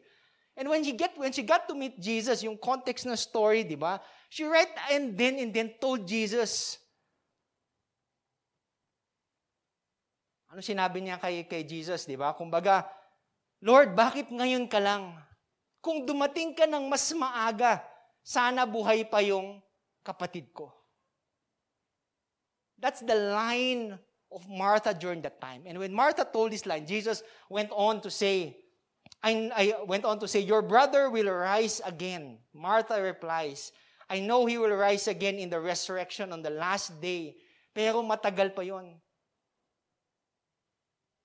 [0.53, 3.73] And when she get when she got to meet Jesus, yung context ng story, di
[3.73, 3.97] ba?
[4.29, 6.77] She right and then and then told Jesus.
[10.53, 12.37] Ano sinabi niya kay kay Jesus, di ba?
[12.37, 12.85] Kumbaga,
[13.65, 15.17] Lord, bakit ngayon ka lang?
[15.81, 17.81] Kung dumating ka ng mas maaga,
[18.21, 19.57] sana buhay pa yung
[20.05, 20.69] kapatid ko.
[22.77, 23.97] That's the line
[24.29, 25.63] of Martha during that time.
[25.65, 28.62] And when Martha told this line, Jesus went on to say,
[29.23, 32.37] I, I went on to say, Your brother will rise again.
[32.53, 33.71] Martha replies,
[34.09, 37.39] I know he will rise again in the resurrection on the last day.
[37.71, 38.99] Pero matagal pa yon.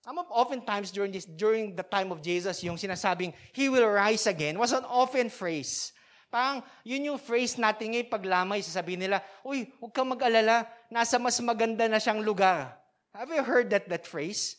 [0.09, 4.73] Oftentimes during, this, during the time of Jesus, yung sinasabing, He will rise again, was
[4.73, 5.93] an often phrase.
[6.33, 11.37] Parang, yun yung phrase natin ngayon paglamay, sasabihin nila, Uy, huwag kang mag-alala, nasa mas
[11.45, 12.73] maganda na siyang lugar.
[13.13, 14.57] Have you heard that, that phrase?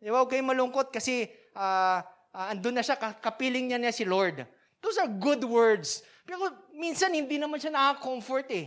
[0.00, 2.00] Di ba, huwag kayong malungkot kasi uh,
[2.34, 4.44] uh, andun na siya, kapiling niya niya si Lord.
[4.82, 6.02] Those are good words.
[6.26, 8.66] Pero minsan hindi naman siya nakaka-comfort eh.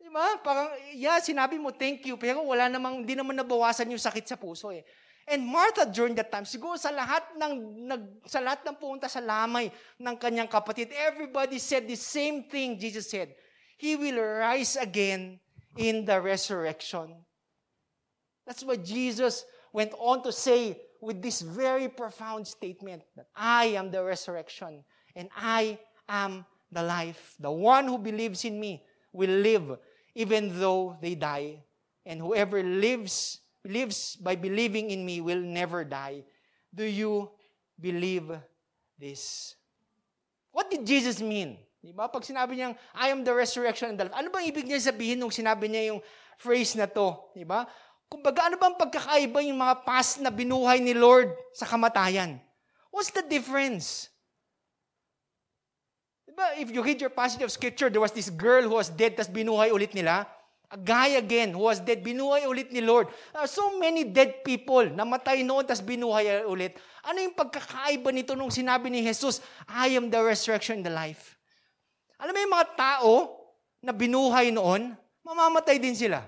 [0.00, 0.36] Di ba?
[0.40, 4.36] Parang, yeah, sinabi mo thank you, pero wala namang, hindi naman nabawasan yung sakit sa
[4.36, 4.84] puso eh.
[5.24, 7.52] And Martha during that time, siguro sa lahat ng
[7.88, 12.76] nag, sa lahat ng pumunta sa lamay ng kanyang kapatid, everybody said the same thing
[12.76, 13.32] Jesus said.
[13.80, 15.40] He will rise again
[15.80, 17.24] in the resurrection.
[18.44, 23.92] That's what Jesus went on to say with this very profound statement that I am
[23.92, 24.82] the resurrection
[25.14, 25.78] and I
[26.08, 27.36] am the life.
[27.38, 28.82] The one who believes in me
[29.12, 29.78] will live
[30.14, 31.62] even though they die.
[32.04, 36.24] And whoever lives lives by believing in me will never die.
[36.72, 37.30] Do you
[37.80, 38.28] believe
[38.98, 39.54] this?
[40.52, 41.56] What did Jesus mean?
[41.84, 42.08] Di ba?
[42.08, 45.20] Pag sinabi niyang, I am the resurrection and the life, ano bang ibig niya sabihin
[45.20, 46.00] nung sinabi niya yung
[46.40, 47.32] phrase na to?
[47.36, 47.68] Di ba?
[48.08, 52.38] Kumbaga, ano bang pagkakaiba yung mga past na binuhay ni Lord sa kamatayan?
[52.94, 54.14] What's the difference?
[56.34, 59.14] Diba, if you read your passage of scripture, there was this girl who was dead,
[59.14, 60.26] tas binuhay ulit nila.
[60.66, 63.06] A guy again who was dead, binuhay ulit ni Lord.
[63.30, 66.74] Uh, so many dead people, namatay noon, tas binuhay ulit.
[67.06, 69.38] Ano yung pagkakaiba nito nung sinabi ni Jesus,
[69.70, 71.38] I am the resurrection and the life.
[72.18, 73.12] Alam mo yung mga tao
[73.78, 74.90] na binuhay noon,
[75.22, 76.26] mamamatay din sila.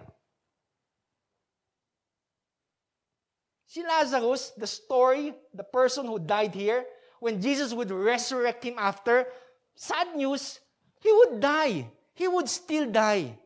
[3.77, 6.89] Si Lazarus, the story, the person who died here,
[7.21, 9.29] when Jesus would resurrect him after,
[9.77, 10.65] sad news,
[11.05, 11.85] he would die.
[12.17, 13.37] He would still die.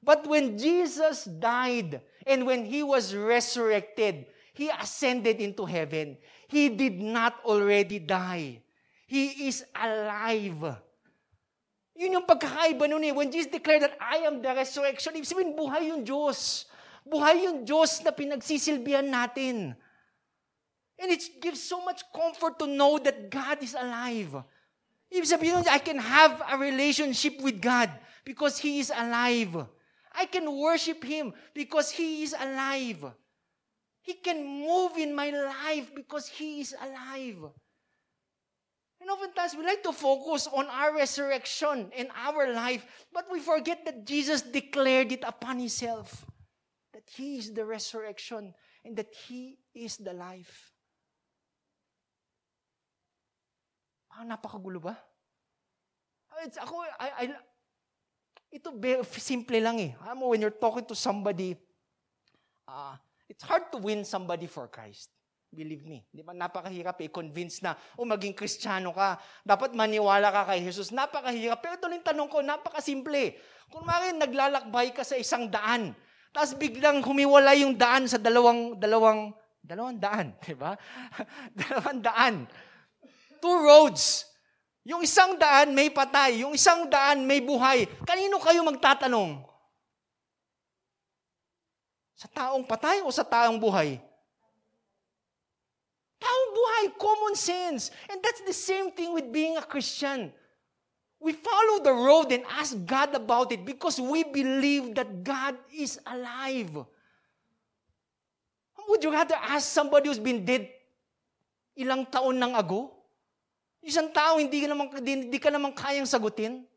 [0.00, 4.24] But when Jesus died and when he was resurrected,
[4.56, 6.16] he ascended into heaven.
[6.48, 8.64] He did not already die.
[9.04, 10.80] He is alive.
[11.92, 13.12] Yun yung pagkakaiba nun eh.
[13.12, 16.72] When Jesus declared that I am the resurrection, ibig sabihin, buhay yung Diyos.
[17.04, 19.76] Buhay yung Diyos na pinagsisilbihan natin.
[20.96, 24.40] And it gives so much comfort to know that God is alive.
[25.12, 27.92] Ibig sabihin, I can have a relationship with God
[28.24, 29.68] because He is alive.
[30.14, 33.12] I can worship Him because He is alive.
[34.00, 37.52] He can move in my life because He is alive.
[39.00, 43.84] And oftentimes we like to focus on our resurrection and our life, but we forget
[43.84, 46.24] that Jesus declared it upon Himself.
[47.04, 50.72] That He is the resurrection and that He is the life.
[54.14, 54.96] Ah, napakagulo ba?
[56.46, 57.24] It's, ako, I, I,
[58.54, 58.70] ito,
[59.18, 59.92] simple lang eh.
[60.06, 61.58] Alam mo, when you're talking to somebody,
[62.66, 62.94] uh,
[63.28, 65.10] it's hard to win somebody for Christ.
[65.54, 66.02] Believe me.
[66.10, 66.34] Di ba?
[66.34, 67.10] Napakahirap eh.
[67.10, 69.18] Convince na, oh, maging kristyano ka.
[69.46, 70.90] Dapat maniwala ka kay Jesus.
[70.90, 71.62] Napakahirap.
[71.62, 73.38] Pero ito yung tanong ko, napakasimple.
[73.70, 75.94] Kung maaaring naglalakbay ka sa isang daan,
[76.34, 79.30] tapos biglang humiwala yung daan sa dalawang, dalawang,
[79.62, 80.34] dalawang daan.
[80.44, 80.74] Di ba?
[81.54, 82.34] dalawang daan
[83.44, 84.24] two roads.
[84.88, 87.84] Yung isang daan may patay, yung isang daan may buhay.
[88.08, 89.44] Kanino kayo magtatanong?
[92.16, 94.00] Sa taong patay o sa taong buhay?
[96.20, 97.92] Taong buhay, common sense.
[98.08, 100.32] And that's the same thing with being a Christian.
[101.24, 105.96] We follow the road and ask God about it because we believe that God is
[106.04, 106.84] alive.
[108.84, 110.68] Would you rather ask somebody who's been dead
[111.80, 112.92] ilang taon nang ago?
[113.80, 116.68] Isang tao, hindi ka naman, hindi ka naman kayang sagutin.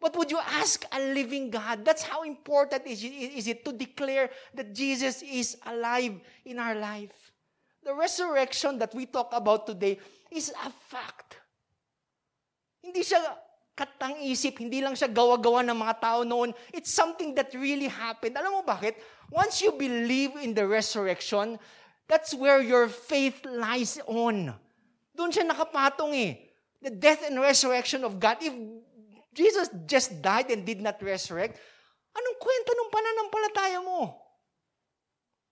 [0.00, 1.84] But would you ask a living God?
[1.84, 6.16] That's how important is it, is it to declare that Jesus is alive
[6.48, 7.12] in our life.
[7.84, 10.00] The resurrection that we talk about today
[10.32, 11.36] is a fact.
[12.80, 13.20] Hindi siya
[13.72, 16.52] katang-isip, hindi lang siya gawa-gawa ng mga tao noon.
[16.72, 18.36] It's something that really happened.
[18.36, 19.00] Alam mo bakit?
[19.32, 21.56] Once you believe in the resurrection,
[22.04, 24.52] that's where your faith lies on.
[25.16, 26.52] Doon siya nakapatong eh.
[26.84, 28.42] The death and resurrection of God.
[28.44, 28.52] If
[29.32, 31.56] Jesus just died and did not resurrect,
[32.12, 34.00] anong kwento ng pananampalataya mo?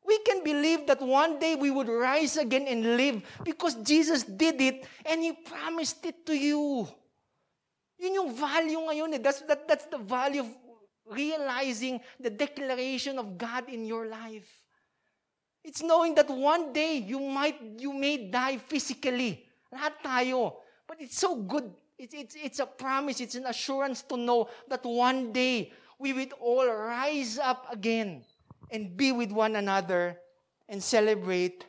[0.04, 4.60] We can believe that one day we would rise again and live because Jesus did
[4.60, 6.88] it and He promised it to you.
[8.00, 9.20] Yun yung value ngayon eh.
[9.20, 10.48] That's, that, that's the value of
[11.04, 14.48] realizing the declaration of God in your life.
[15.62, 19.44] It's knowing that one day you might, you may die physically.
[19.68, 20.56] Lahat tayo.
[20.88, 21.68] But it's so good.
[21.98, 26.32] It's, it's, it's a promise, it's an assurance to know that one day we will
[26.40, 28.24] all rise up again
[28.72, 30.16] and be with one another
[30.66, 31.66] and celebrate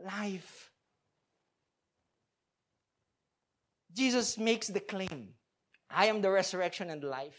[0.00, 0.70] life.
[3.92, 5.28] Jesus makes the claim
[5.94, 7.38] I am the resurrection and life.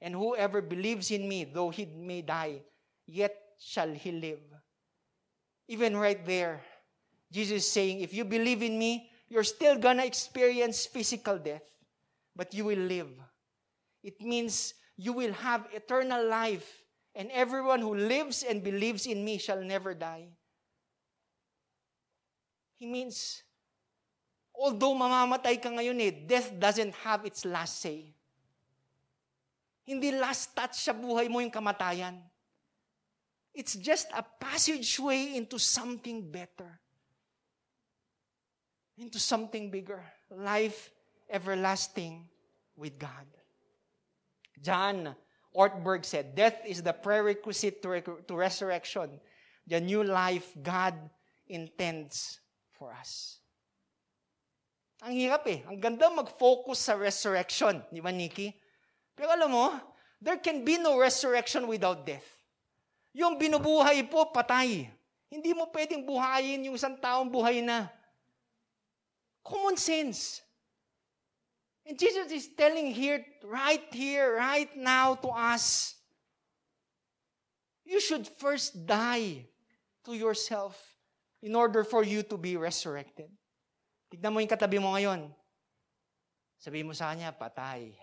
[0.00, 2.62] And whoever believes in me, though he may die,
[3.06, 4.40] yet shall he live.
[5.68, 6.62] Even right there,
[7.30, 11.62] Jesus is saying, If you believe in me, you're still gonna experience physical death,
[12.34, 13.08] but you will live.
[14.02, 16.82] It means you will have eternal life,
[17.14, 20.28] and everyone who lives and believes in me shall never die.
[22.74, 23.42] He means,
[24.62, 28.14] although mamamatay ka ngayon eh, death doesn't have its last say.
[29.82, 32.22] Hindi last touch sa buhay mo yung kamatayan.
[33.50, 36.78] It's just a passageway into something better
[38.98, 40.90] into something bigger life
[41.30, 42.28] everlasting
[42.76, 43.26] with God.
[44.62, 45.14] John
[45.56, 49.20] Ortberg said, Death is the prerequisite to, rec- to resurrection,
[49.66, 50.94] the new life God
[51.48, 52.38] intends
[52.70, 53.41] for us.
[55.02, 55.66] Ang hirap eh.
[55.66, 57.82] Ang ganda mag-focus sa resurrection.
[57.90, 58.54] Di ba, Nikki?
[59.18, 59.66] Pero alam mo,
[60.22, 62.26] there can be no resurrection without death.
[63.10, 64.86] Yung binubuhay po, patay.
[65.26, 67.90] Hindi mo pwedeng buhayin yung isang taong buhay na.
[69.42, 70.38] Common sense.
[71.82, 75.98] And Jesus is telling here, right here, right now to us,
[77.82, 79.50] you should first die
[80.06, 80.78] to yourself
[81.42, 83.26] in order for you to be resurrected.
[84.12, 85.32] Tignan mo yung katabi mo ngayon.
[86.60, 87.96] Sabihin mo sa kanya, patay.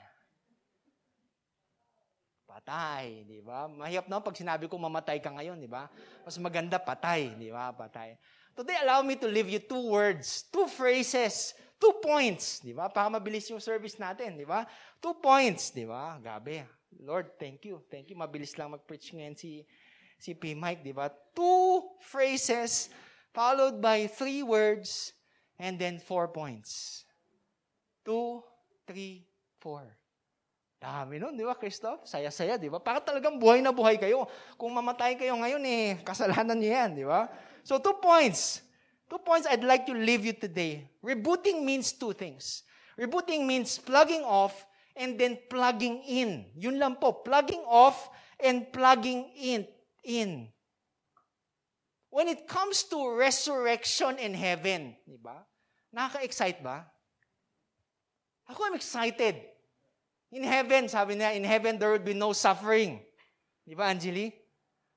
[2.50, 3.70] Patay, di ba?
[3.70, 5.86] Mahirap na pag sinabi ko mamatay ka ngayon, di ba?
[6.26, 7.70] Mas maganda patay, di ba?
[7.70, 8.18] Patay.
[8.58, 12.90] Today, allow me to leave you two words, two phrases, two points, di ba?
[12.90, 14.66] Para mabilis yung service natin, di ba?
[14.98, 16.18] Two points, di ba?
[16.18, 16.66] Gabi.
[17.06, 17.86] Lord, thank you.
[17.86, 18.18] Thank you.
[18.18, 19.62] Mabilis lang mag-preach ngayon si,
[20.18, 20.58] si P.
[20.58, 21.14] Mike, di ba?
[21.38, 22.90] Two phrases
[23.30, 25.14] followed by three words
[25.60, 27.04] and then four points.
[28.08, 28.42] Two,
[28.88, 29.28] three,
[29.60, 29.84] four.
[30.80, 32.08] Dami nun, di ba, Christoph?
[32.08, 32.80] Saya-saya, di ba?
[32.80, 34.24] Para talagang buhay na buhay kayo.
[34.56, 37.28] Kung mamatay kayo ngayon, eh, kasalanan niyo yan, di ba?
[37.68, 38.64] So two points.
[39.12, 40.88] Two points I'd like to leave you today.
[41.04, 42.64] Rebooting means two things.
[42.96, 44.56] Rebooting means plugging off
[44.96, 46.48] and then plugging in.
[46.56, 47.12] Yun lang po.
[47.28, 48.08] Plugging off
[48.40, 49.68] and plugging in.
[50.08, 50.48] in.
[52.10, 55.49] When it comes to resurrection in heaven, di ba?
[55.90, 56.86] Nakaka-excite ba?
[58.50, 59.38] Ako I'm excited.
[60.30, 63.02] In heaven, sabi niya, in heaven there will be no suffering.
[63.66, 64.30] Di ba, Angeli?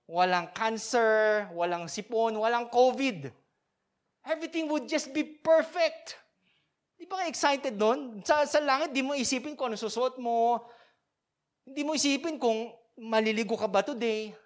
[0.08, 3.32] Walang cancer, walang sipon, walang COVID.
[4.28, 6.20] Everything would just be perfect.
[7.00, 8.20] Di ba excited doon?
[8.22, 10.60] Sa, sa langit, di mo isipin kung ano susuot mo.
[11.64, 12.70] Hindi mo isipin kung
[13.00, 14.36] maliligo ka ba today.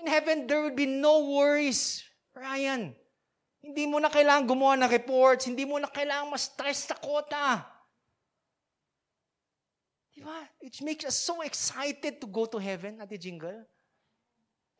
[0.00, 2.02] In heaven, there will be no worries.
[2.32, 2.96] Ryan,
[3.62, 5.46] hindi mo na kailangan gumawa ng reports.
[5.46, 7.62] Hindi mo na kailangan ma-stress sa kota.
[10.10, 10.34] Di ba?
[10.58, 13.62] It makes us so excited to go to heaven, Ate Jingle.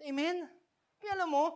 [0.03, 0.51] Amen?
[0.99, 1.55] Kaya alam mo,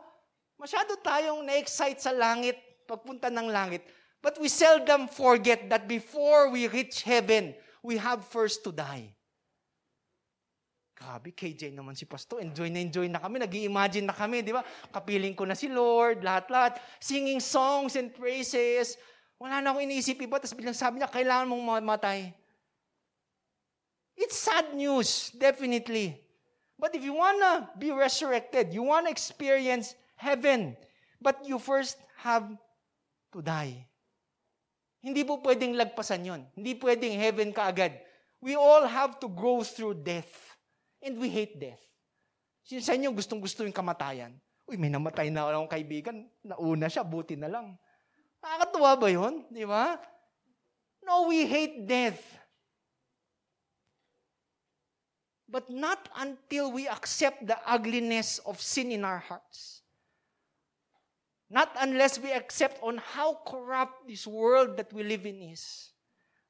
[0.54, 3.82] masyado tayong na-excite sa langit, pagpunta ng langit.
[4.22, 9.15] But we seldom forget that before we reach heaven, we have first to die.
[10.96, 12.40] Grabe, KJ naman si Pasto.
[12.40, 13.36] Enjoy na enjoy na kami.
[13.36, 14.64] nag imagine na kami, di ba?
[14.88, 16.80] Kapiling ko na si Lord, lahat-lahat.
[16.96, 18.96] Singing songs and praises.
[19.36, 20.40] Wala na akong iniisip iba.
[20.40, 22.32] Tapos bilang sabi niya, kailangan mong mamatay.
[24.16, 26.16] It's sad news, definitely.
[26.80, 30.80] But if you want to be resurrected, you want to experience heaven,
[31.20, 32.48] but you first have
[33.36, 33.84] to die.
[35.04, 36.40] Hindi po pwedeng lagpasan yon.
[36.56, 37.92] Hindi pwedeng heaven ka agad.
[38.40, 40.55] We all have to go through death.
[41.04, 41.82] And we hate death.
[42.66, 44.34] Sino sa inyo gustong-gusto yung kamatayan?
[44.66, 46.26] Uy, may namatay na akong kaibigan.
[46.42, 47.78] Nauna siya, buti na lang.
[48.42, 49.46] Nakakatuwa ba yun?
[49.52, 50.00] Di ba?
[51.06, 52.18] No, we hate death.
[55.48, 59.82] but not until we accept the ugliness of sin in our hearts.
[61.48, 65.90] Not unless we accept on how corrupt this world that we live in is.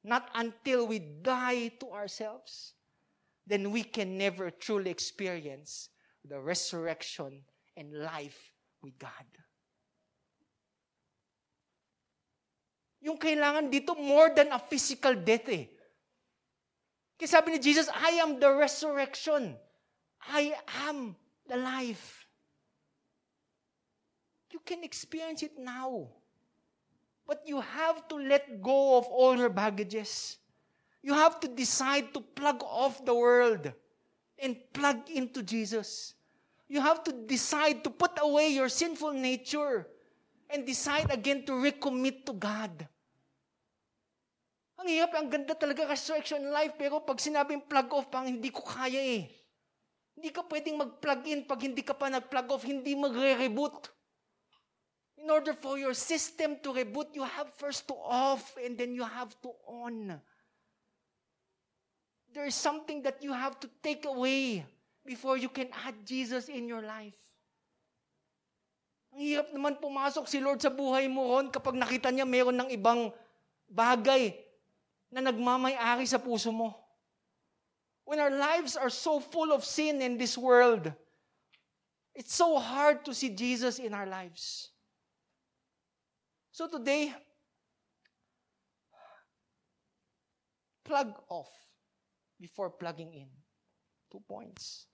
[0.02, 2.72] Not until we die to ourselves.
[3.46, 5.88] Then we can never truly experience
[6.26, 8.50] the resurrection and life
[8.82, 9.26] with God.
[13.06, 15.70] Yung kailangan dito more than a physical death eh.
[17.14, 19.54] Kasi sabi ni Jesus, I am the resurrection.
[20.26, 20.52] I
[20.90, 21.14] am
[21.46, 22.26] the life.
[24.50, 26.10] You can experience it now.
[27.26, 30.38] But you have to let go of all your baggages.
[31.06, 33.70] You have to decide to plug off the world
[34.42, 36.18] and plug into Jesus.
[36.66, 39.86] You have to decide to put away your sinful nature
[40.50, 42.74] and decide again to recommit to God.
[44.82, 48.66] Ang hirap, ang ganda talaga resurrection life, pero pag sinabing plug off, pang hindi ko
[48.66, 49.30] kaya eh.
[50.18, 53.94] Hindi ka pwedeng mag-plug in pag hindi ka pa nag-plug off, hindi magre-reboot.
[55.22, 59.06] In order for your system to reboot, you have first to off and then you
[59.06, 60.18] have to on.
[62.36, 64.60] There is something that you have to take away
[65.08, 67.16] before you can add Jesus in your life.
[69.16, 72.68] Ang hirap naman pumasok si Lord sa buhay mo ron kapag nakita niya meron ng
[72.76, 73.08] ibang
[73.72, 74.36] bagay
[75.08, 76.76] na nagmamay-ari sa puso mo.
[78.04, 80.92] When our lives are so full of sin in this world,
[82.12, 84.76] it's so hard to see Jesus in our lives.
[86.52, 87.16] So today,
[90.84, 91.48] plug off.
[92.40, 93.28] Before plugging in?
[94.10, 94.86] Two points.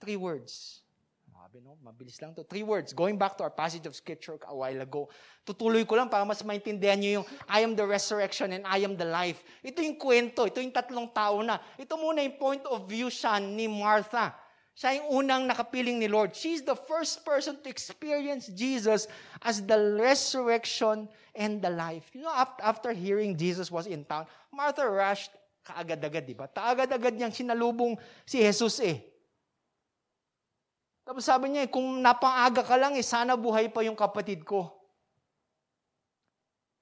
[0.00, 0.84] Three words.
[1.44, 2.40] Sabi no, mabilis lang to.
[2.40, 2.96] Three words.
[2.96, 5.12] Going back to our passage of scripture a while ago.
[5.44, 8.96] Tutuloy ko lang para mas maintindihan nyo yung I am the resurrection and I am
[8.96, 9.44] the life.
[9.60, 10.48] Ito yung kwento.
[10.48, 11.60] Ito yung tatlong tao na.
[11.76, 14.32] Ito muna yung point of view siya ni Martha.
[14.72, 16.32] Siya yung unang nakapiling ni Lord.
[16.32, 19.04] She's the first person to experience Jesus
[19.44, 22.08] as the resurrection and the life.
[22.16, 22.34] You know,
[22.64, 25.30] after hearing Jesus was in town, Martha rushed
[25.64, 26.46] kaagad-agad, di ba?
[26.46, 27.96] Kaagad-agad niyang sinalubong
[28.28, 29.00] si Jesus eh.
[31.04, 34.72] Tapos sabi niya, kung napangaga ka lang, eh, sana buhay pa yung kapatid ko.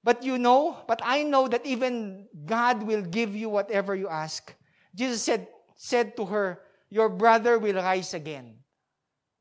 [0.03, 4.51] But you know, but I know that even God will give you whatever you ask.
[4.91, 5.47] Jesus said,
[5.79, 6.59] said to her,
[6.91, 8.59] Your brother will rise again.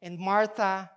[0.00, 0.88] And Martha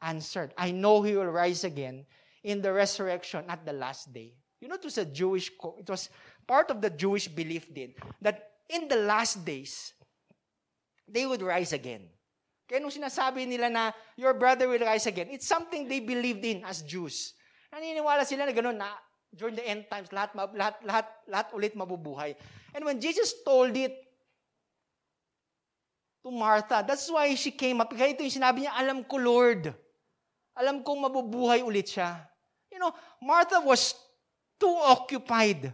[0.00, 2.06] answered, I know he will rise again
[2.44, 4.36] in the resurrection at the last day.
[4.60, 6.08] You know, it was a Jewish, it was
[6.46, 7.92] part of the Jewish belief then,
[8.22, 9.92] that in the last days,
[11.06, 12.06] they would rise again.
[12.66, 13.84] Kaya nung sinasabi nila na,
[14.18, 17.34] your brother will rise again, it's something they believed in as Jews.
[17.70, 18.90] Naniniwala sila na gano'n na
[19.30, 22.34] during the end times, lahat, lahat, lahat, lahat ulit mabubuhay.
[22.74, 23.94] And when Jesus told it
[26.24, 27.94] to Martha, that's why she came up.
[27.94, 29.70] Kaya ito yung sinabi niya, alam ko Lord.
[30.56, 32.18] Alam kong mabubuhay ulit siya.
[32.72, 32.90] You know,
[33.22, 33.94] Martha was
[34.58, 35.70] too occupied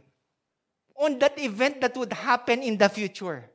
[0.96, 3.48] on that event that would happen in the future.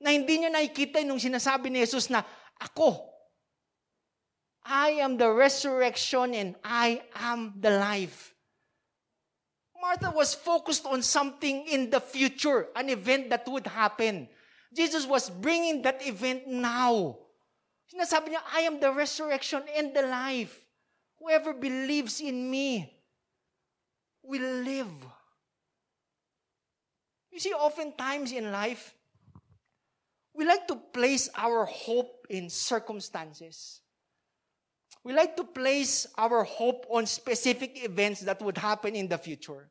[0.00, 2.24] Na hindi niya nakikita nung sinasabi ni Jesus na
[2.60, 3.10] ako.
[4.64, 8.32] I am the resurrection and I am the life.
[9.76, 14.28] Martha was focused on something in the future, an event that would happen.
[14.72, 17.20] Jesus was bringing that event now.
[17.92, 20.56] Sinasabi niya, I am the resurrection and the life.
[21.20, 22.88] Whoever believes in me
[24.24, 24.92] will live.
[27.34, 28.94] You see, oftentimes in life,
[30.32, 33.80] we like to place our hope in circumstances.
[35.02, 39.68] We like to place our hope on specific events that would happen in the future.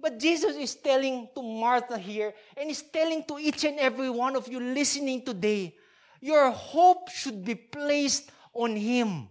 [0.00, 4.34] But Jesus is telling to Martha here, and is telling to each and every one
[4.34, 5.72] of you listening today,
[6.20, 9.28] your hope should be placed on Him.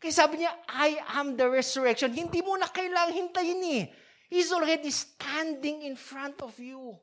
[0.00, 2.14] Kaya sabi niya, I am the resurrection.
[2.14, 3.84] Hindi mo na kailangang hintayin eh.
[4.30, 6.96] He's already standing in front of you.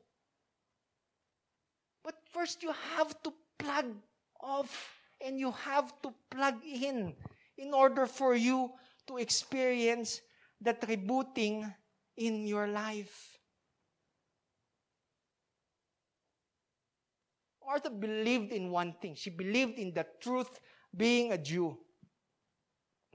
[2.02, 3.84] But first, you have to plug
[4.40, 4.72] off
[5.20, 7.14] and you have to plug in
[7.58, 8.72] in order for you
[9.06, 10.22] to experience
[10.62, 11.74] that rebooting
[12.16, 13.38] in your life.
[17.64, 19.14] Martha believed in one thing.
[19.14, 20.58] She believed in the truth
[20.96, 21.76] being a Jew.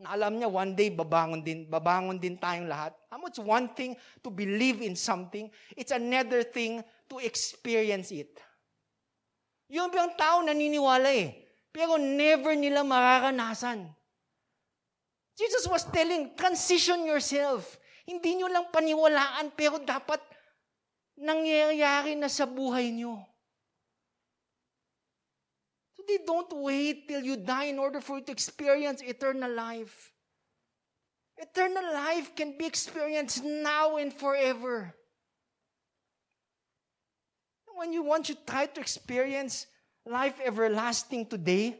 [0.01, 2.97] Na alam niya, one day, babangon din, babangon din tayong lahat.
[3.13, 3.93] How much one thing
[4.25, 8.33] to believe in something, it's another thing to experience it.
[9.69, 11.33] Yung bang tao naniniwala eh.
[11.73, 13.89] Pero never nila mararanasan.
[15.33, 17.81] Jesus was telling, transition yourself.
[18.05, 20.21] Hindi nyo lang paniwalaan, pero dapat
[21.17, 23.17] nangyayari na sa buhay nyo.
[26.07, 30.11] They don't wait till you die in order for you to experience eternal life.
[31.37, 34.93] Eternal life can be experienced now and forever
[37.75, 39.67] when you want to try to experience
[40.05, 41.75] life everlasting today,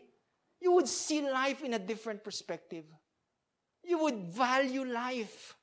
[0.59, 2.85] you would see life in a different perspective.
[3.83, 5.55] You would value life.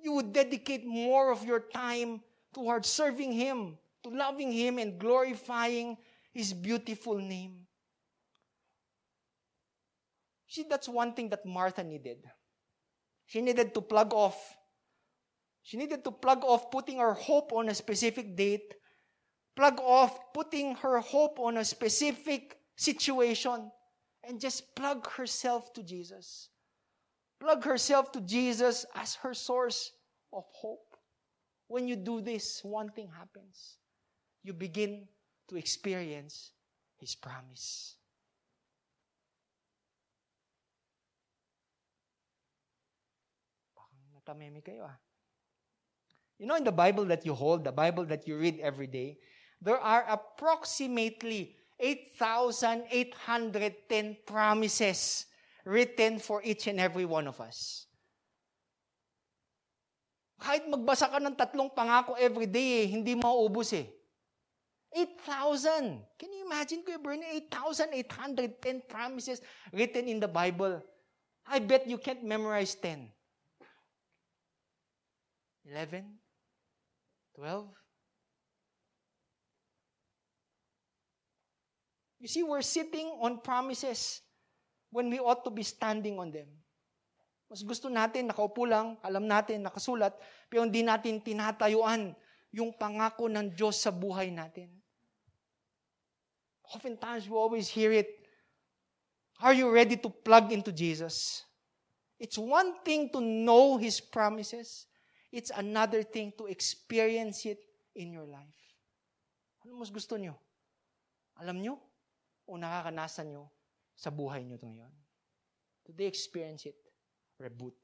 [0.00, 2.20] You would dedicate more of your time
[2.54, 5.96] towards serving Him, to loving Him, and glorifying
[6.32, 7.67] His beautiful name.
[10.48, 12.24] See, that's one thing that Martha needed.
[13.26, 14.56] She needed to plug off.
[15.62, 18.72] She needed to plug off putting her hope on a specific date
[19.58, 23.72] plug off putting her hope on a specific situation
[24.22, 26.50] and just plug herself to Jesus.
[27.40, 29.90] Plug herself to Jesus as her source
[30.32, 30.94] of hope.
[31.66, 33.78] When you do this, one thing happens.
[34.44, 35.08] You begin
[35.48, 36.52] to experience
[37.00, 37.97] His promise.
[44.34, 44.98] Kayo ah.
[46.38, 49.18] You know in the Bible that you hold, the Bible that you read every day,
[49.60, 55.26] there are approximately 8,810 promises
[55.66, 57.86] written for each and every one of us.
[60.38, 63.90] Kahit magbasa ka ng tatlong pangako every day, eh, hindi mauubos eh.
[64.94, 66.06] 8,000.
[66.16, 67.26] Can you imagine, Kuya Bernie?
[67.50, 69.42] 8,810 promises
[69.74, 70.78] written in the Bible.
[71.44, 73.10] I bet you can't memorize 10.
[75.68, 76.04] 11,
[77.36, 77.68] 12.
[82.18, 84.24] You see, we're sitting on promises
[84.90, 86.48] when we ought to be standing on them.
[87.48, 90.16] Mas gusto natin, nakaupo lang, alam natin, nakasulat,
[90.48, 92.16] pero hindi natin tinatayuan
[92.52, 94.72] yung pangako ng Diyos sa buhay natin.
[96.72, 98.08] Oftentimes, we always hear it.
[99.40, 101.44] Are you ready to plug into Jesus?
[102.18, 104.87] It's one thing to know His promises.
[105.28, 107.60] It's another thing to experience it
[107.94, 108.60] in your life.
[109.64, 110.38] Ano mas gusto nyo?
[111.36, 111.74] Alam nyo?
[112.48, 113.52] O nakakanasan nyo
[113.92, 114.94] sa buhay nyo ito ngayon?
[115.84, 116.76] Today, experience it
[117.36, 117.76] reboot.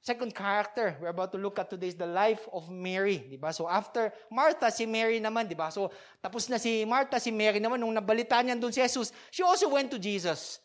[0.00, 3.52] Second character we're about to look at today is the life of Mary, di ba?
[3.52, 5.68] So after Martha, si Mary naman, di ba?
[5.68, 5.92] So
[6.24, 9.68] tapos na si Martha, si Mary naman nung nabalita niya doon si Jesus, she also
[9.68, 10.56] went to Jesus.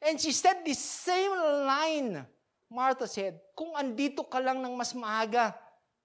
[0.00, 1.36] And she said the same
[1.68, 2.24] line.
[2.68, 5.56] Martha said, kung andito ka lang ng mas maaga,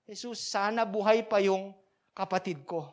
[0.08, 1.76] Jesus, sana buhay pa yung
[2.16, 2.88] kapatid ko.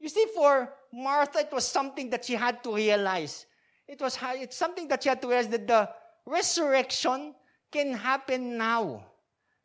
[0.00, 3.44] You see, for Martha, it was something that she had to realize.
[3.84, 5.88] It was it's something that you have to realize that the
[6.24, 7.36] resurrection
[7.68, 9.04] can happen now.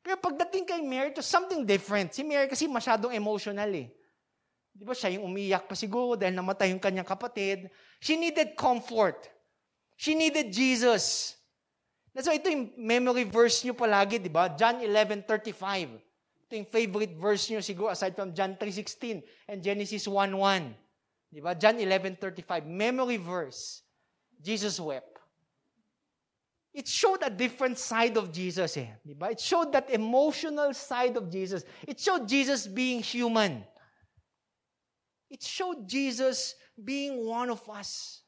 [0.04, 2.14] Pero pagdating kay Mary, it was something different.
[2.14, 3.90] Si Mary kasi masyadong emotional eh.
[4.76, 7.72] Di ba siya yung umiyak pa siguro dahil namatay yung kanyang kapatid.
[8.04, 9.32] She needed comfort.
[9.96, 11.36] She needed Jesus.
[12.16, 14.48] That's why ito yung memory verse nyo palagi, di ba?
[14.56, 16.00] John 11.35.
[16.48, 20.72] Ito yung favorite verse nyo siguro aside from John 3.16 and Genesis 1.1.
[21.32, 21.52] Di ba?
[21.56, 22.64] John 11.35.
[22.64, 23.84] Memory verse.
[24.40, 25.16] Jesus wept.
[26.76, 28.92] It showed a different side of Jesus eh.
[29.08, 29.32] Diba?
[29.32, 31.64] It showed that emotional side of Jesus.
[31.88, 33.64] It showed Jesus being human.
[35.32, 38.25] It showed Jesus being one of us.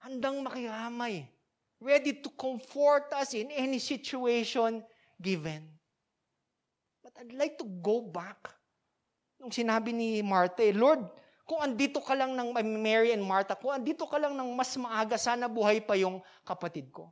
[0.00, 1.28] Handang makiramay.
[1.80, 4.84] Ready to comfort us in any situation
[5.16, 5.64] given.
[7.00, 8.52] But I'd like to go back.
[9.40, 11.00] Nung sinabi ni Martha, eh, Lord,
[11.48, 15.16] kung andito ka lang ng Mary and Martha, kung andito ka lang ng mas maaga,
[15.16, 17.08] sana buhay pa yung kapatid ko.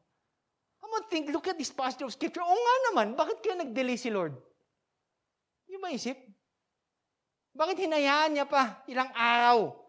[0.84, 2.44] I'm gonna think, look at this passage of scripture.
[2.44, 4.36] Oo nga naman, bakit kaya nag-delay si Lord?
[5.68, 6.16] Yung maisip?
[7.56, 9.87] Bakit hinayaan niya pa ilang araw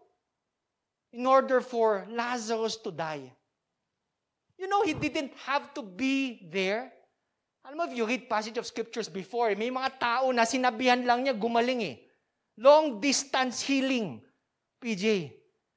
[1.12, 3.32] in order for Lazarus to die?
[4.60, 6.92] You know, he didn't have to be there.
[7.64, 11.24] Alam mo, if you read passage of scriptures before, may mga tao na sinabihan lang
[11.24, 11.96] niya gumaling eh.
[12.60, 14.20] Long distance healing.
[14.80, 15.32] PJ,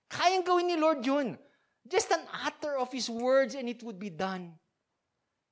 [0.07, 1.35] kayang gawin ni Lord yun.
[1.83, 4.55] Just an utter of His words and it would be done.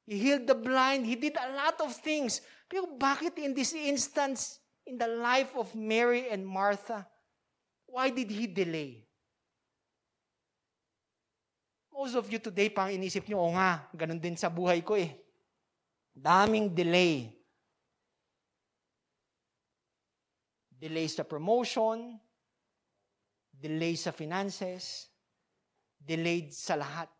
[0.08, 1.06] He healed the blind.
[1.06, 2.40] He did a lot of things.
[2.68, 7.08] Pero bakit in this instance, in the life of Mary and Martha,
[7.88, 9.04] why did He delay?
[12.02, 15.14] Most of you today, pang inisip nyo, o nga, ganun din sa buhay ko eh.
[16.18, 17.30] Daming delay.
[20.82, 22.18] Delay sa promotion,
[23.54, 25.14] delay sa finances,
[26.02, 27.14] delayed sa lahat.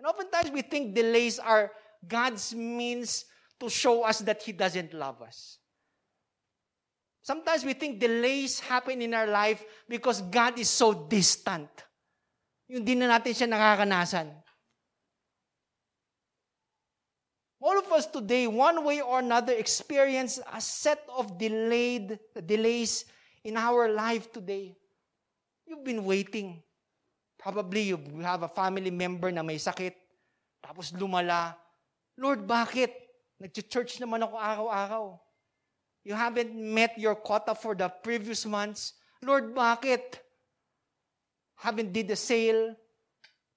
[0.00, 1.68] And oftentimes we think delays are
[2.00, 3.28] God's means
[3.60, 5.60] to show us that He doesn't love us.
[7.20, 11.68] Sometimes we think delays happen in our life because God is so distant.
[12.72, 14.32] Yung di na natin siya nakakanasan.
[17.64, 23.08] All of us today, one way or another, experience a set of delayed delays
[23.40, 24.76] in our life today.
[25.64, 26.60] You've been waiting.
[27.40, 29.96] Probably you have a family member na may sakit,
[30.64, 31.56] tapos lumala.
[32.16, 32.92] Lord, bakit?
[33.40, 35.04] Nag-church naman ako araw-araw.
[36.04, 38.96] You haven't met your quota for the previous months.
[39.20, 40.23] Lord, bakit?
[41.64, 42.76] Haven't did the sale,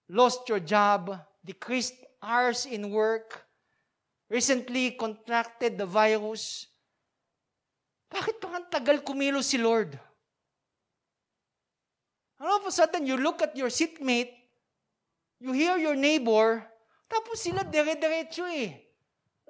[0.07, 1.11] lost your job,
[1.43, 3.43] decreased hours in work,
[4.31, 6.71] recently contracted the virus.
[8.07, 9.99] Bakit pa tagal kumilos si Lord?
[12.39, 14.31] And all of a sudden, you look at your seatmate,
[15.43, 16.63] you hear your neighbor,
[17.11, 18.87] tapos sila dire-diretso eh.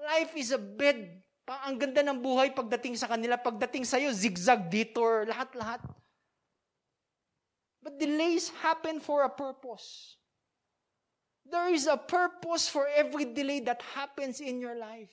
[0.01, 1.21] Life is a bed.
[1.45, 3.37] Ang ganda ng buhay pagdating sa kanila.
[3.37, 5.81] Pagdating sa'yo, zigzag detour, lahat-lahat.
[7.87, 10.19] But delays happen for a purpose.
[11.47, 15.07] There is a purpose for every delay that happens in your life.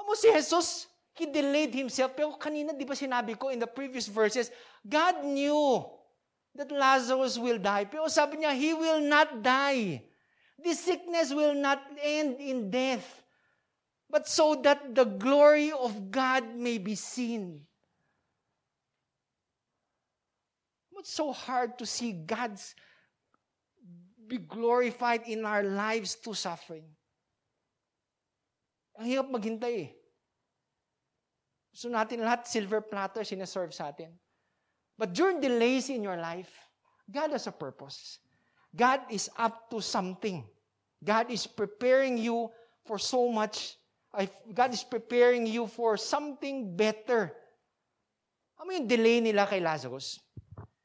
[0.00, 2.16] Amo si Jesus, He delayed Himself.
[2.16, 4.48] Pero kanina, di ba sinabi ko in the previous verses,
[4.80, 5.84] God knew
[6.56, 7.84] that Lazarus will die.
[7.84, 10.08] Pero sabi niya, he will not die.
[10.56, 13.04] This sickness will not end in death.
[14.08, 17.68] But so that the glory of God may be seen.
[21.04, 22.72] It's so hard to see God's
[24.24, 26.88] be glorified in our lives to suffering.
[28.96, 29.90] Ang hirap maghintay eh.
[31.76, 34.16] Gusto natin lahat silver platter sineserve sa atin.
[34.96, 36.48] But during delays in your life,
[37.12, 38.24] God has a purpose.
[38.72, 40.40] God is up to something.
[41.04, 42.48] God is preparing you
[42.88, 43.76] for so much.
[44.56, 47.28] God is preparing you for something better.
[48.56, 50.23] Ano yung delay nila kay Lazarus?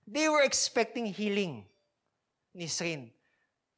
[0.09, 1.69] They were expecting healing
[2.57, 3.13] ni Srin.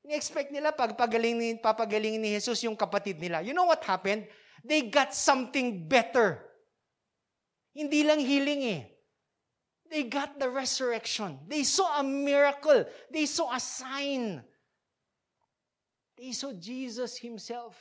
[0.07, 3.43] Ni-expect nila pag pagaling ni, papagaling ni Jesus yung kapatid nila.
[3.43, 4.25] You know what happened?
[4.63, 6.39] They got something better.
[7.75, 8.83] Hindi lang healing eh.
[9.91, 11.35] They got the resurrection.
[11.51, 12.87] They saw a miracle.
[13.11, 14.39] They saw a sign.
[16.15, 17.75] They saw Jesus himself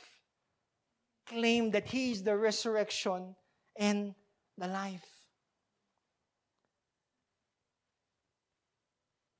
[1.23, 3.31] claim that he is the resurrection
[3.79, 4.11] and
[4.57, 5.20] the life.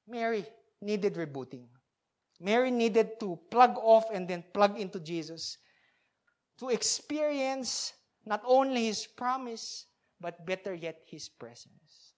[0.07, 0.45] Mary
[0.81, 1.65] needed rebooting.
[2.41, 5.57] Mary needed to plug off and then plug into Jesus
[6.57, 7.93] to experience
[8.25, 9.85] not only His promise,
[10.19, 12.17] but better yet, His presence.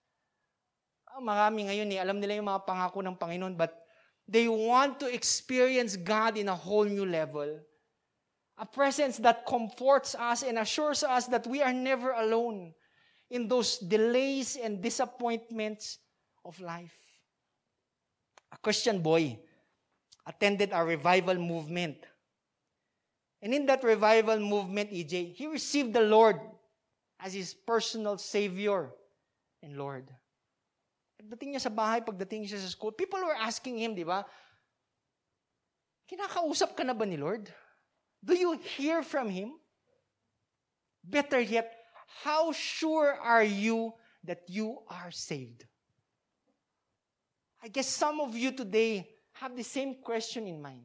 [1.14, 3.84] Oh, marami ngayon eh, alam nila yung mga pangako ng Panginoon, but
[4.28, 7.60] they want to experience God in a whole new level.
[8.58, 12.72] A presence that comforts us and assures us that we are never alone
[13.30, 16.00] in those delays and disappointments
[16.46, 17.03] of life.
[18.54, 19.38] A Christian boy
[20.30, 21.98] attended a revival movement.
[23.42, 26.40] And in that revival movement, EJ, he received the Lord
[27.20, 28.94] as his personal Savior
[29.62, 30.08] and Lord.
[31.20, 34.24] Pagdating niya sa bahay, pagdating niya sa school, people were asking him, di ba?
[36.08, 37.50] Kinakausap ka na ba ni Lord?
[38.24, 39.60] Do you hear from Him?
[41.04, 41.76] Better yet,
[42.24, 43.94] how sure are you
[44.24, 45.66] that you are saved?
[47.64, 49.08] I guess some of you today
[49.40, 50.84] have the same question in mind.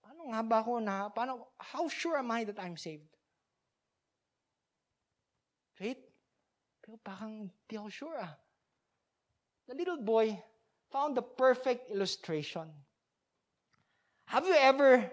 [0.00, 3.12] Paano nga ba ako na, paano, how sure am I that I'm saved?
[5.76, 6.00] Faith?
[6.80, 8.32] Pero parang di ako sure ah.
[9.68, 10.32] The little boy
[10.88, 12.72] found the perfect illustration.
[14.32, 15.04] Have you ever,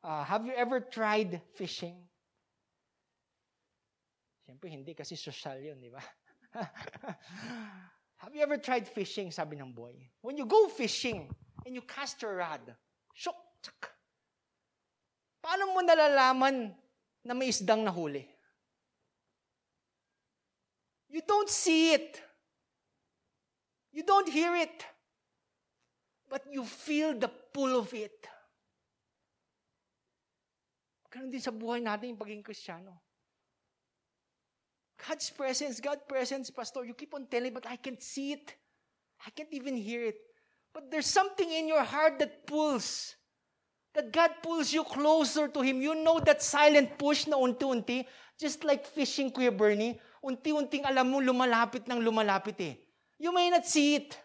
[0.00, 2.00] uh, have you ever tried fishing?
[4.48, 6.00] Siyempre, hindi kasi social yun, di ba?
[8.18, 9.94] Have you ever tried fishing, sabi ng boy?
[10.22, 11.30] When you go fishing
[11.62, 12.62] and you cast your rod,
[13.14, 13.94] shok, tsak.
[15.38, 16.74] Paano mo nalalaman
[17.22, 18.26] na may isdang nahuli?
[21.08, 22.20] You don't see it.
[23.94, 24.84] You don't hear it.
[26.28, 28.28] But you feel the pull of it.
[31.08, 33.07] Ganun din sa buhay natin yung pagiging kristyano.
[35.06, 38.54] God's presence, God's presence, Pastor, you keep on telling, but I can't see it.
[39.24, 40.18] I can't even hear it.
[40.74, 43.14] But there's something in your heart that pulls.
[43.94, 45.80] That God pulls you closer to Him.
[45.80, 48.06] You know that silent push na unti-unti,
[48.38, 52.74] just like fishing, Kuya Bernie, unti-unting alam mo lumalapit ng lumalapit eh.
[53.18, 54.18] You may not see it,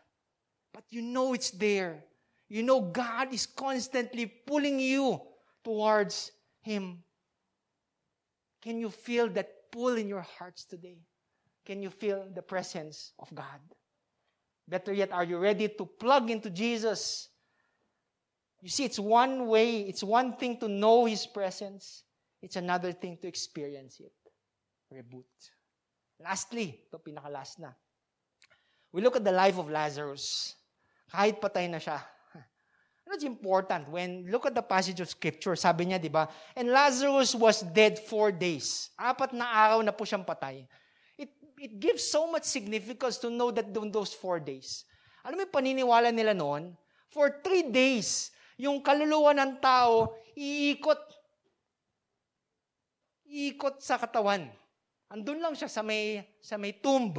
[0.74, 2.04] but you know it's there.
[2.50, 5.22] You know God is constantly pulling you
[5.64, 7.02] towards Him.
[8.62, 11.02] Can you feel that pull in your hearts today?
[11.66, 13.60] Can you feel the presence of God?
[14.70, 17.28] Better yet, are you ready to plug into Jesus?
[18.62, 22.04] You see, it's one way, it's one thing to know His presence,
[22.42, 24.14] it's another thing to experience it.
[24.94, 25.26] Reboot.
[26.22, 27.74] Lastly, ito pinaka-last na.
[28.94, 30.56] We look at the life of Lazarus.
[31.10, 32.00] Kahit patay na siya,
[33.14, 33.94] That's important.
[33.94, 36.26] When look at the passage of scripture, sabi niya, di ba?
[36.58, 38.90] And Lazarus was dead four days.
[38.98, 40.66] Apat na araw na po siyang patay.
[41.14, 41.30] It,
[41.62, 44.90] it gives so much significance to know that in those four days.
[45.22, 46.74] Alam mo paniniwala nila noon?
[47.14, 50.98] For three days, yung kaluluwa ng tao, iikot.
[53.30, 54.50] Iikot sa katawan.
[55.14, 57.14] Andun lang siya sa may, sa may tomb.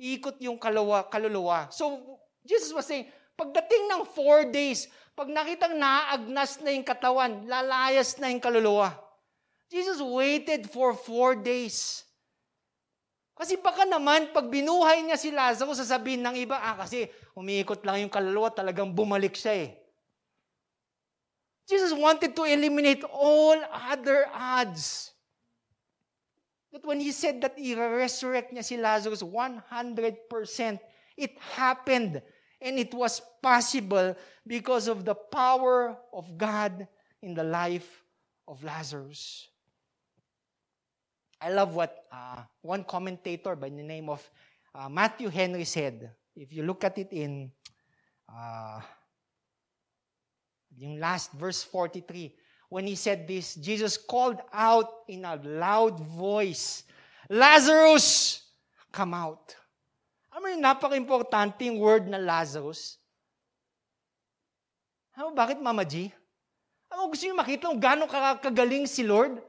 [0.00, 1.68] Iikot yung kaluluwa, kaluluwa.
[1.68, 3.04] So, Jesus was saying,
[3.34, 8.94] Pagdating ng four days, pag nakitang naaagnas na yung katawan, lalayas na yung kaluluwa.
[9.70, 12.06] Jesus waited for four days.
[13.34, 18.06] Kasi baka naman, pag binuhay niya si Lazarus, sasabihin ng iba, ah, kasi umiikot lang
[18.06, 19.70] yung kaluluwa, talagang bumalik siya eh.
[21.66, 23.58] Jesus wanted to eliminate all
[23.90, 25.10] other odds.
[26.70, 29.66] That when He said that i-resurrect niya si Lazarus 100%,
[31.18, 32.22] it happened
[32.64, 34.16] And it was possible
[34.46, 36.88] because of the power of God
[37.20, 38.02] in the life
[38.48, 39.48] of Lazarus.
[41.40, 44.24] I love what uh, one commentator by the name of
[44.74, 46.10] uh, Matthew Henry said.
[46.34, 47.52] If you look at it in
[48.34, 48.80] uh,
[50.80, 52.34] last verse 43,
[52.70, 56.84] when he said this, Jesus called out in a loud voice,
[57.28, 58.42] Lazarus,
[58.90, 59.54] come out.
[60.44, 63.00] Mo yung napaka-importante yung word na Lazarus?
[65.16, 66.12] Alam bakit, Mama G?
[66.92, 68.12] Alam gusto niyo makita kung gano'ng
[68.44, 69.40] kagaling si Lord?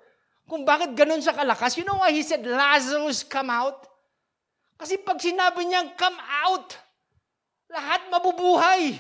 [0.48, 1.76] Kung bakit ganun siya kalakas?
[1.76, 3.84] You know why he said, Lazarus, come out?
[4.80, 6.16] Kasi pag sinabi niyang, come
[6.48, 6.80] out,
[7.68, 8.96] lahat mabubuhay.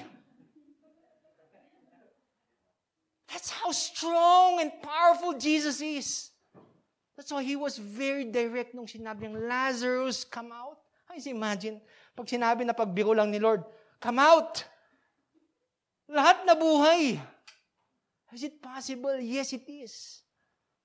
[3.31, 6.27] That's how strong and powerful Jesus is.
[7.15, 10.85] That's why he was very direct nung sinabi niyang, Lazarus, come out.
[11.15, 11.79] Ay, imagine,
[12.11, 13.63] pag sinabi na pagbiro lang ni Lord,
[14.03, 14.67] come out.
[16.11, 17.15] Lahat na buhay.
[18.35, 19.15] Is it possible?
[19.15, 20.19] Yes, it is.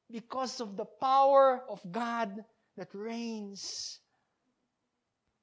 [0.07, 2.31] Because of the power of God
[2.79, 3.99] that reigns.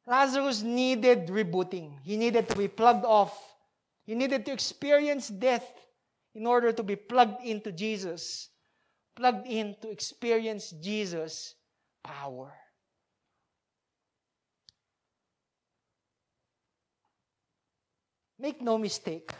[0.08, 2.00] Lazarus needed rebooting.
[2.00, 3.36] He needed to be plugged off.
[4.08, 5.68] He needed to experience death
[6.32, 8.48] in order to be plugged into Jesus.
[9.20, 11.56] Plugged in to experience Jesus'
[12.08, 12.56] power.
[18.38, 19.34] Make no mistake.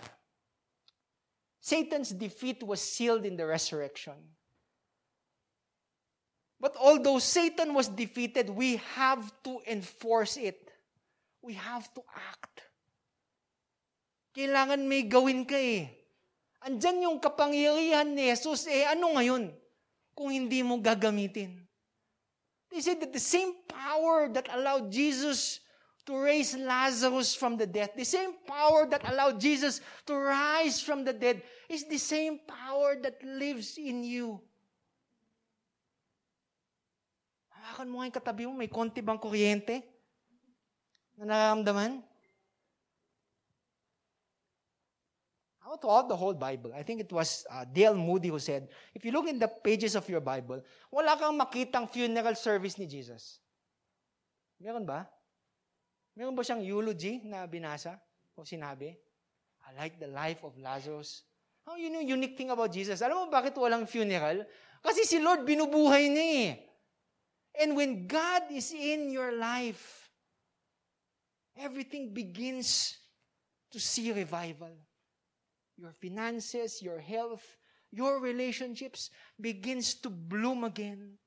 [1.62, 4.16] Satan's defeat was sealed in the resurrection.
[6.60, 10.58] But although Satan was defeated, we have to enforce it.
[11.42, 12.66] We have to act.
[14.34, 15.94] Kailangan may gawin ka eh.
[16.66, 19.54] Andyan yung kapangyarihan ni Jesus, eh ano ngayon
[20.18, 21.62] kung hindi mo gagamitin?
[22.74, 25.62] They said that the same power that allowed Jesus
[26.08, 31.04] to raise Lazarus from the dead, the same power that allowed Jesus to rise from
[31.04, 34.40] the dead, is the same power that lives in you.
[37.52, 39.84] Hawakan mo nga yung katabi mo, may konti bang kuryente
[41.20, 42.00] na nararamdaman?
[45.78, 49.12] Throughout the whole Bible, I think it was uh, Dale Moody who said, if you
[49.12, 53.38] look in the pages of your Bible, wala kang makitang funeral service ni Jesus.
[54.58, 55.06] Meron ba?
[56.18, 57.94] Meron ba siyang eulogy na binasa
[58.34, 58.98] o sinabi?
[59.70, 61.22] I like the life of Lazarus.
[61.62, 63.06] How you know unique thing about Jesus?
[63.06, 64.42] Alam mo bakit walang funeral?
[64.82, 66.52] Kasi si Lord binubuhay niya eh.
[67.62, 70.10] And when God is in your life,
[71.54, 72.98] everything begins
[73.70, 74.74] to see revival.
[75.78, 77.46] Your finances, your health,
[77.94, 81.22] your relationships begins to bloom again.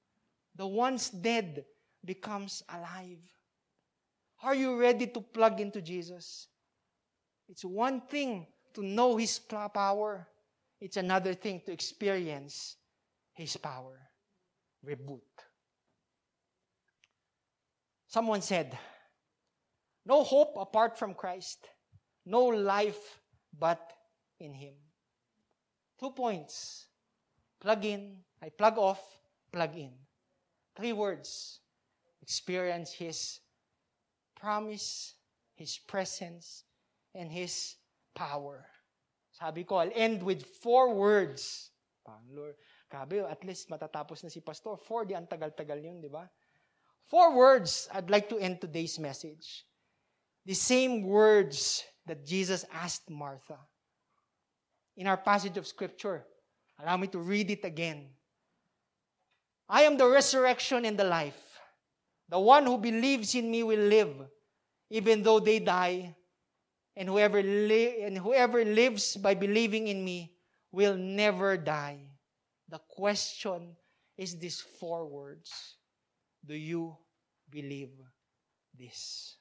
[0.58, 1.62] The once dead
[2.02, 3.22] becomes alive.
[4.42, 6.48] Are you ready to plug into Jesus?
[7.48, 10.26] It's one thing to know His power,
[10.80, 12.76] it's another thing to experience
[13.34, 13.98] His power.
[14.86, 15.20] Reboot.
[18.06, 18.78] Someone said,
[20.06, 21.68] No hope apart from Christ,
[22.24, 23.20] no life
[23.58, 23.92] but
[24.38, 24.74] in Him.
[25.98, 26.86] Two points
[27.60, 29.02] plug in, I plug off,
[29.52, 29.92] plug in.
[30.74, 31.60] Three words
[32.22, 33.40] experience His
[34.40, 35.14] promise,
[35.54, 36.64] His presence,
[37.14, 37.76] and His
[38.16, 38.64] power.
[39.36, 41.70] Sabi ko, I'll end with four words.
[42.04, 42.24] Pang
[42.90, 44.76] grabe, at least matatapos na si Pastor.
[44.76, 46.26] Four, di ang tagal-tagal yun, di ba?
[47.06, 49.64] Four words I'd like to end today's message.
[50.46, 53.58] The same words that Jesus asked Martha.
[54.96, 56.24] In our passage of Scripture,
[56.80, 58.10] allow me to read it again.
[59.68, 61.49] I am the resurrection and the life.
[62.30, 64.14] The one who believes in me will live,
[64.88, 66.14] even though they die.
[66.96, 70.32] And whoever, li- and whoever lives by believing in me
[70.70, 71.98] will never die.
[72.68, 73.74] The question
[74.16, 75.50] is these four words
[76.46, 76.96] Do you
[77.50, 77.90] believe
[78.78, 79.36] this?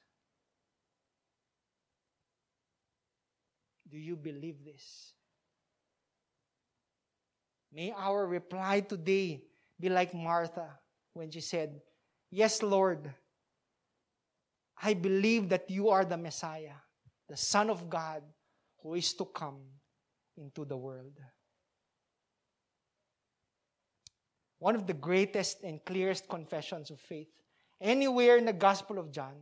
[3.88, 5.14] Do you believe this?
[7.72, 9.42] May our reply today
[9.78, 10.66] be like Martha
[11.14, 11.80] when she said,
[12.30, 13.12] Yes, Lord.
[14.82, 16.78] I believe that you are the Messiah,
[17.28, 18.22] the Son of God
[18.82, 19.60] who is to come
[20.36, 21.18] into the world.
[24.58, 27.28] One of the greatest and clearest confessions of faith
[27.80, 29.34] anywhere in the Gospel of John.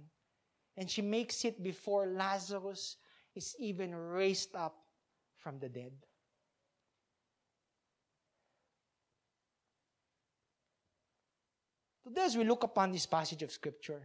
[0.77, 2.97] And she makes it before Lazarus
[3.35, 4.77] is even raised up
[5.37, 5.93] from the dead.
[12.09, 14.01] Today, as we look upon this passage of Scripture,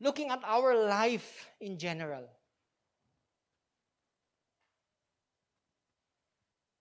[0.00, 2.24] looking at our life in general,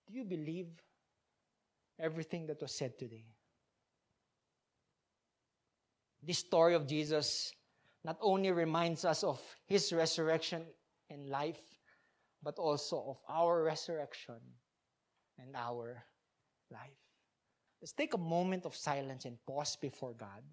[0.08, 0.68] do you believe
[2.00, 3.26] everything that was said today?
[6.24, 7.52] This story of Jesus
[8.06, 10.64] not only reminds us of his resurrection
[11.10, 11.60] and life,
[12.42, 14.40] but also of our resurrection
[15.38, 16.06] and our
[16.72, 17.09] life.
[17.82, 20.44] Let's take a moment of silence and pause before God.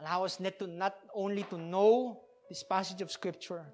[0.00, 3.64] Allow us not, to, not only to know this passage of Scripture,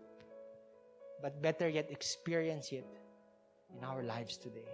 [1.22, 2.86] but better yet, experience it
[3.76, 4.68] in our lives today.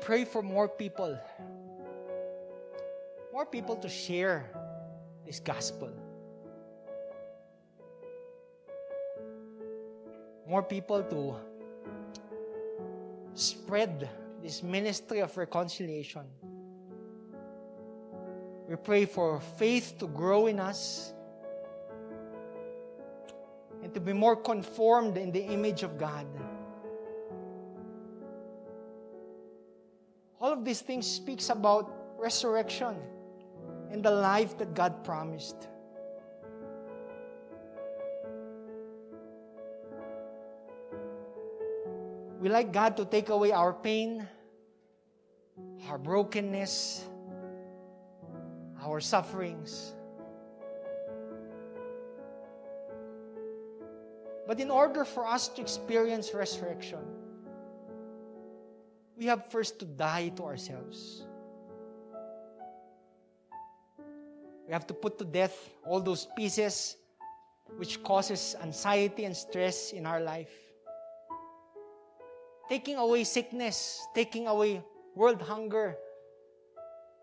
[0.00, 1.18] Pray for more people.
[3.32, 4.50] More people to share
[5.26, 5.90] this gospel.
[10.46, 11.36] More people to
[13.34, 14.08] spread
[14.42, 16.22] this ministry of reconciliation.
[18.68, 21.12] We pray for faith to grow in us
[23.82, 26.26] and to be more conformed in the image of God.
[30.68, 32.94] These things speaks about resurrection
[33.90, 35.56] and the life that God promised.
[42.38, 44.28] We like God to take away our pain,
[45.88, 47.02] our brokenness,
[48.82, 49.94] our sufferings.
[54.46, 57.00] But in order for us to experience resurrection,
[59.18, 61.26] we have first to die to ourselves.
[64.66, 66.96] We have to put to death all those pieces
[67.76, 70.52] which causes anxiety and stress in our life.
[72.68, 74.82] Taking away sickness, taking away
[75.16, 75.96] world hunger,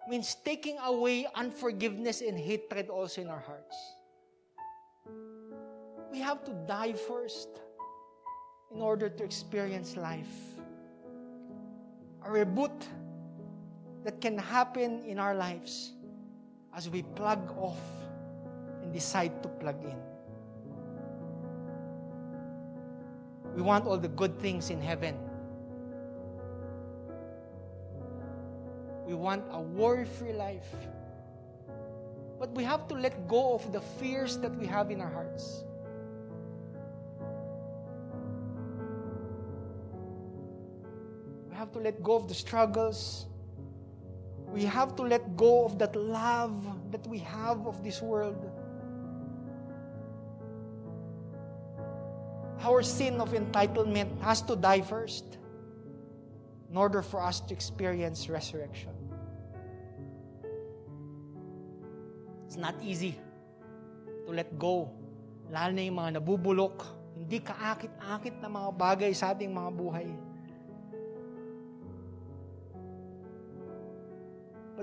[0.09, 3.77] means taking away unforgiveness and hatred also in our hearts.
[6.11, 7.49] We have to die first
[8.73, 10.54] in order to experience life.
[12.25, 12.73] A reboot
[14.03, 15.93] that can happen in our lives
[16.75, 17.79] as we plug off
[18.81, 19.97] and decide to plug in.
[23.55, 25.15] We want all the good things in heaven.
[29.05, 30.67] We want a worry free life.
[32.39, 35.63] But we have to let go of the fears that we have in our hearts.
[41.75, 43.27] To let go of the struggles.
[44.47, 46.55] We have to let go of that love
[46.95, 48.39] that we have of this world.
[52.63, 55.37] Our sin of entitlement has to die first
[56.71, 58.95] in order for us to experience resurrection.
[62.47, 63.19] It's not easy
[64.25, 64.95] to let go.
[65.51, 66.87] Lalo na yung mga nabubulok,
[67.19, 70.07] hindi kaakit-akit na mga bagay sa ating mga buhay.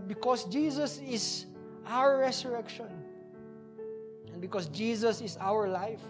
[0.02, 1.46] But because Jesus is
[1.86, 2.88] our resurrection,
[4.32, 6.02] and because Jesus is our life,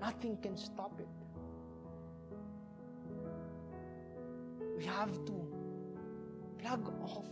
[0.00, 1.08] nothing can stop it.
[4.78, 5.46] We have to
[6.58, 7.28] plug off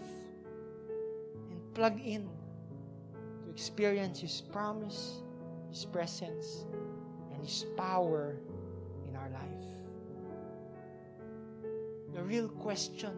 [1.50, 2.28] and plug in
[3.44, 5.22] to experience His promise,
[5.70, 6.66] His presence,
[7.32, 8.36] and His power
[12.20, 13.16] Real question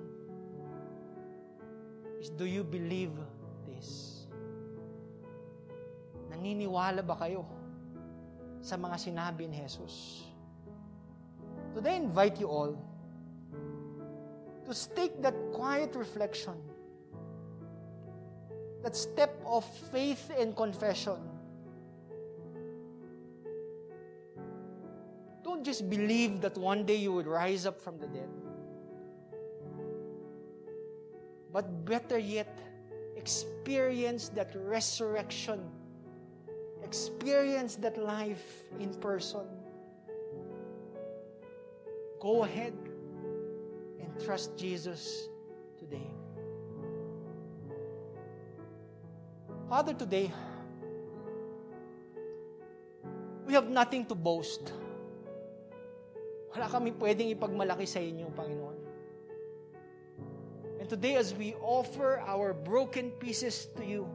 [2.21, 3.11] is do you believe
[3.67, 4.27] this?
[6.31, 7.45] Naniniwala ba kayo
[8.63, 10.23] sa mga sinabi ni Jesus?
[11.75, 12.77] Today, I invite you all
[14.69, 16.55] to take that quiet reflection,
[18.83, 21.19] that step of faith and confession.
[25.43, 28.42] Don't just believe that one day you would rise up from the dead.
[31.53, 32.49] But better yet,
[33.15, 35.61] experience that resurrection.
[36.83, 39.45] Experience that life in person.
[42.21, 42.73] Go ahead
[44.01, 45.29] and trust Jesus
[45.79, 46.09] today.
[49.69, 50.33] Father, today,
[53.47, 54.73] we have nothing to boast.
[56.53, 58.82] Wala kami pwedeng ipagmalaki sa inyo, Panginoon.
[60.83, 64.11] And today, as we offer our broken pieces to you,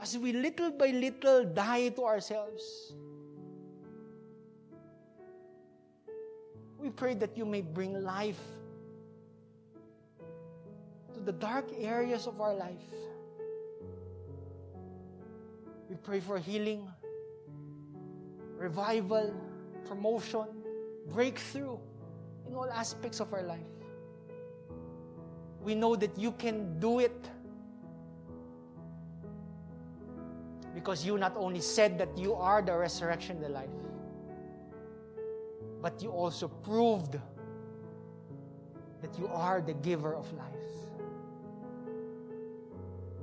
[0.00, 2.94] as we little by little die to ourselves,
[6.78, 8.40] we pray that you may bring life
[11.12, 12.88] to the dark areas of our life.
[15.90, 16.88] We pray for healing,
[18.56, 19.34] revival,
[19.84, 20.46] promotion,
[21.12, 21.76] breakthrough
[22.52, 23.72] in all aspects of our life.
[25.64, 27.16] We know that you can do it
[30.74, 33.76] because you not only said that you are the resurrection and the life,
[35.80, 37.16] but you also proved
[39.00, 40.68] that you are the giver of life.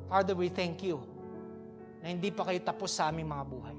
[0.10, 1.06] Father, we thank you
[2.01, 3.77] na hindi pa kayo tapos sa aming mga buhay.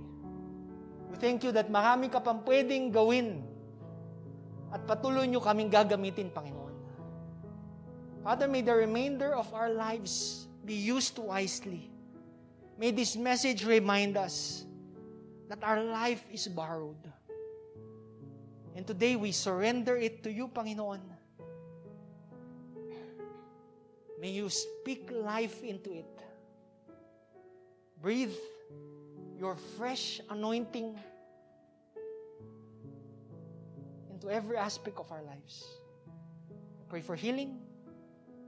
[1.11, 3.43] We thank you that marami ka pang pwedeng gawin
[4.71, 6.75] at patuloy nyo kaming gagamitin, Panginoon.
[8.23, 11.91] Father, may the remainder of our lives be used wisely.
[12.79, 14.65] May this message remind us
[15.49, 17.01] that our life is borrowed.
[18.77, 21.01] And today we surrender it to you, Panginoon.
[24.21, 26.13] May you speak life into it.
[28.01, 28.37] Breathe
[29.37, 30.97] your fresh anointing
[34.21, 35.65] into every aspect of our lives.
[36.51, 37.59] I pray for healing.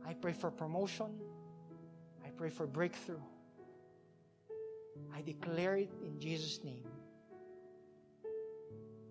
[0.07, 1.07] I pray for promotion.
[2.25, 3.21] I pray for breakthrough.
[5.15, 6.85] I declare it in Jesus' name.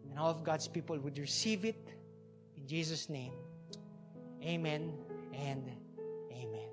[0.10, 1.88] And all of God's people would receive it
[2.58, 3.34] in Jesus' name.
[4.44, 4.94] Amen
[5.34, 5.64] and
[6.32, 6.70] amen.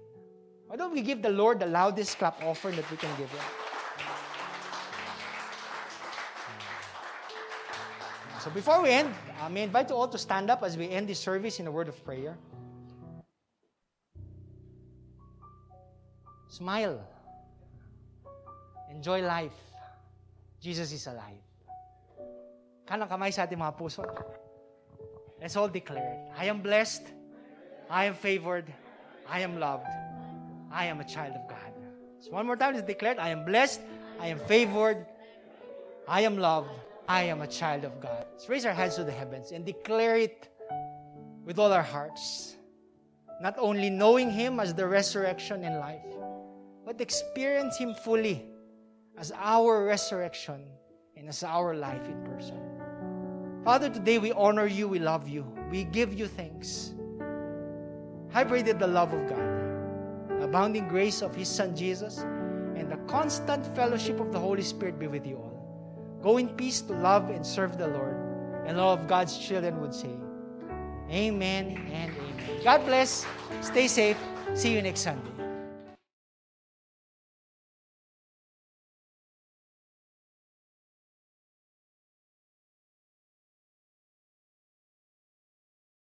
[0.66, 3.68] Why don't we give the Lord the loudest clap offering that we can give him?
[8.49, 10.89] So before we end, uh, I may invite you all to stand up as we
[10.89, 12.35] end this service in a word of prayer.
[16.49, 16.99] Smile.
[18.91, 19.53] Enjoy life.
[20.62, 21.45] Jesus is alive.
[22.89, 24.01] Kanang kamay sa ating mga puso.
[25.37, 26.41] Let's all declare it.
[26.41, 27.05] I am blessed.
[27.93, 28.65] I am favored.
[29.29, 29.93] I am loved.
[30.73, 31.73] I am a child of God.
[32.25, 33.20] So one more time, let's declare it.
[33.20, 33.85] I am blessed.
[34.16, 35.05] I am favored.
[36.09, 36.88] I am loved.
[37.09, 38.27] I am a child of God.
[38.33, 40.49] Let's raise our hands to the heavens and declare it
[41.47, 42.57] with all our hearts.
[43.41, 46.05] Not only knowing Him as the resurrection and life,
[46.85, 48.45] but experience Him fully
[49.17, 50.67] as our resurrection
[51.17, 52.61] and as our life in person.
[53.65, 56.93] Father, today we honor you, we love you, we give you thanks.
[58.35, 62.99] I pray that the love of God, abounding grace of His Son Jesus, and the
[63.07, 65.48] constant fellowship of the Holy Spirit be with you all.
[66.23, 68.16] Go in peace to love and serve the Lord.
[68.66, 70.11] And all of God's children would say,
[71.11, 72.61] Amen and amen.
[72.62, 73.24] God bless.
[73.61, 74.19] Stay safe.
[74.55, 75.38] See you next Sunday.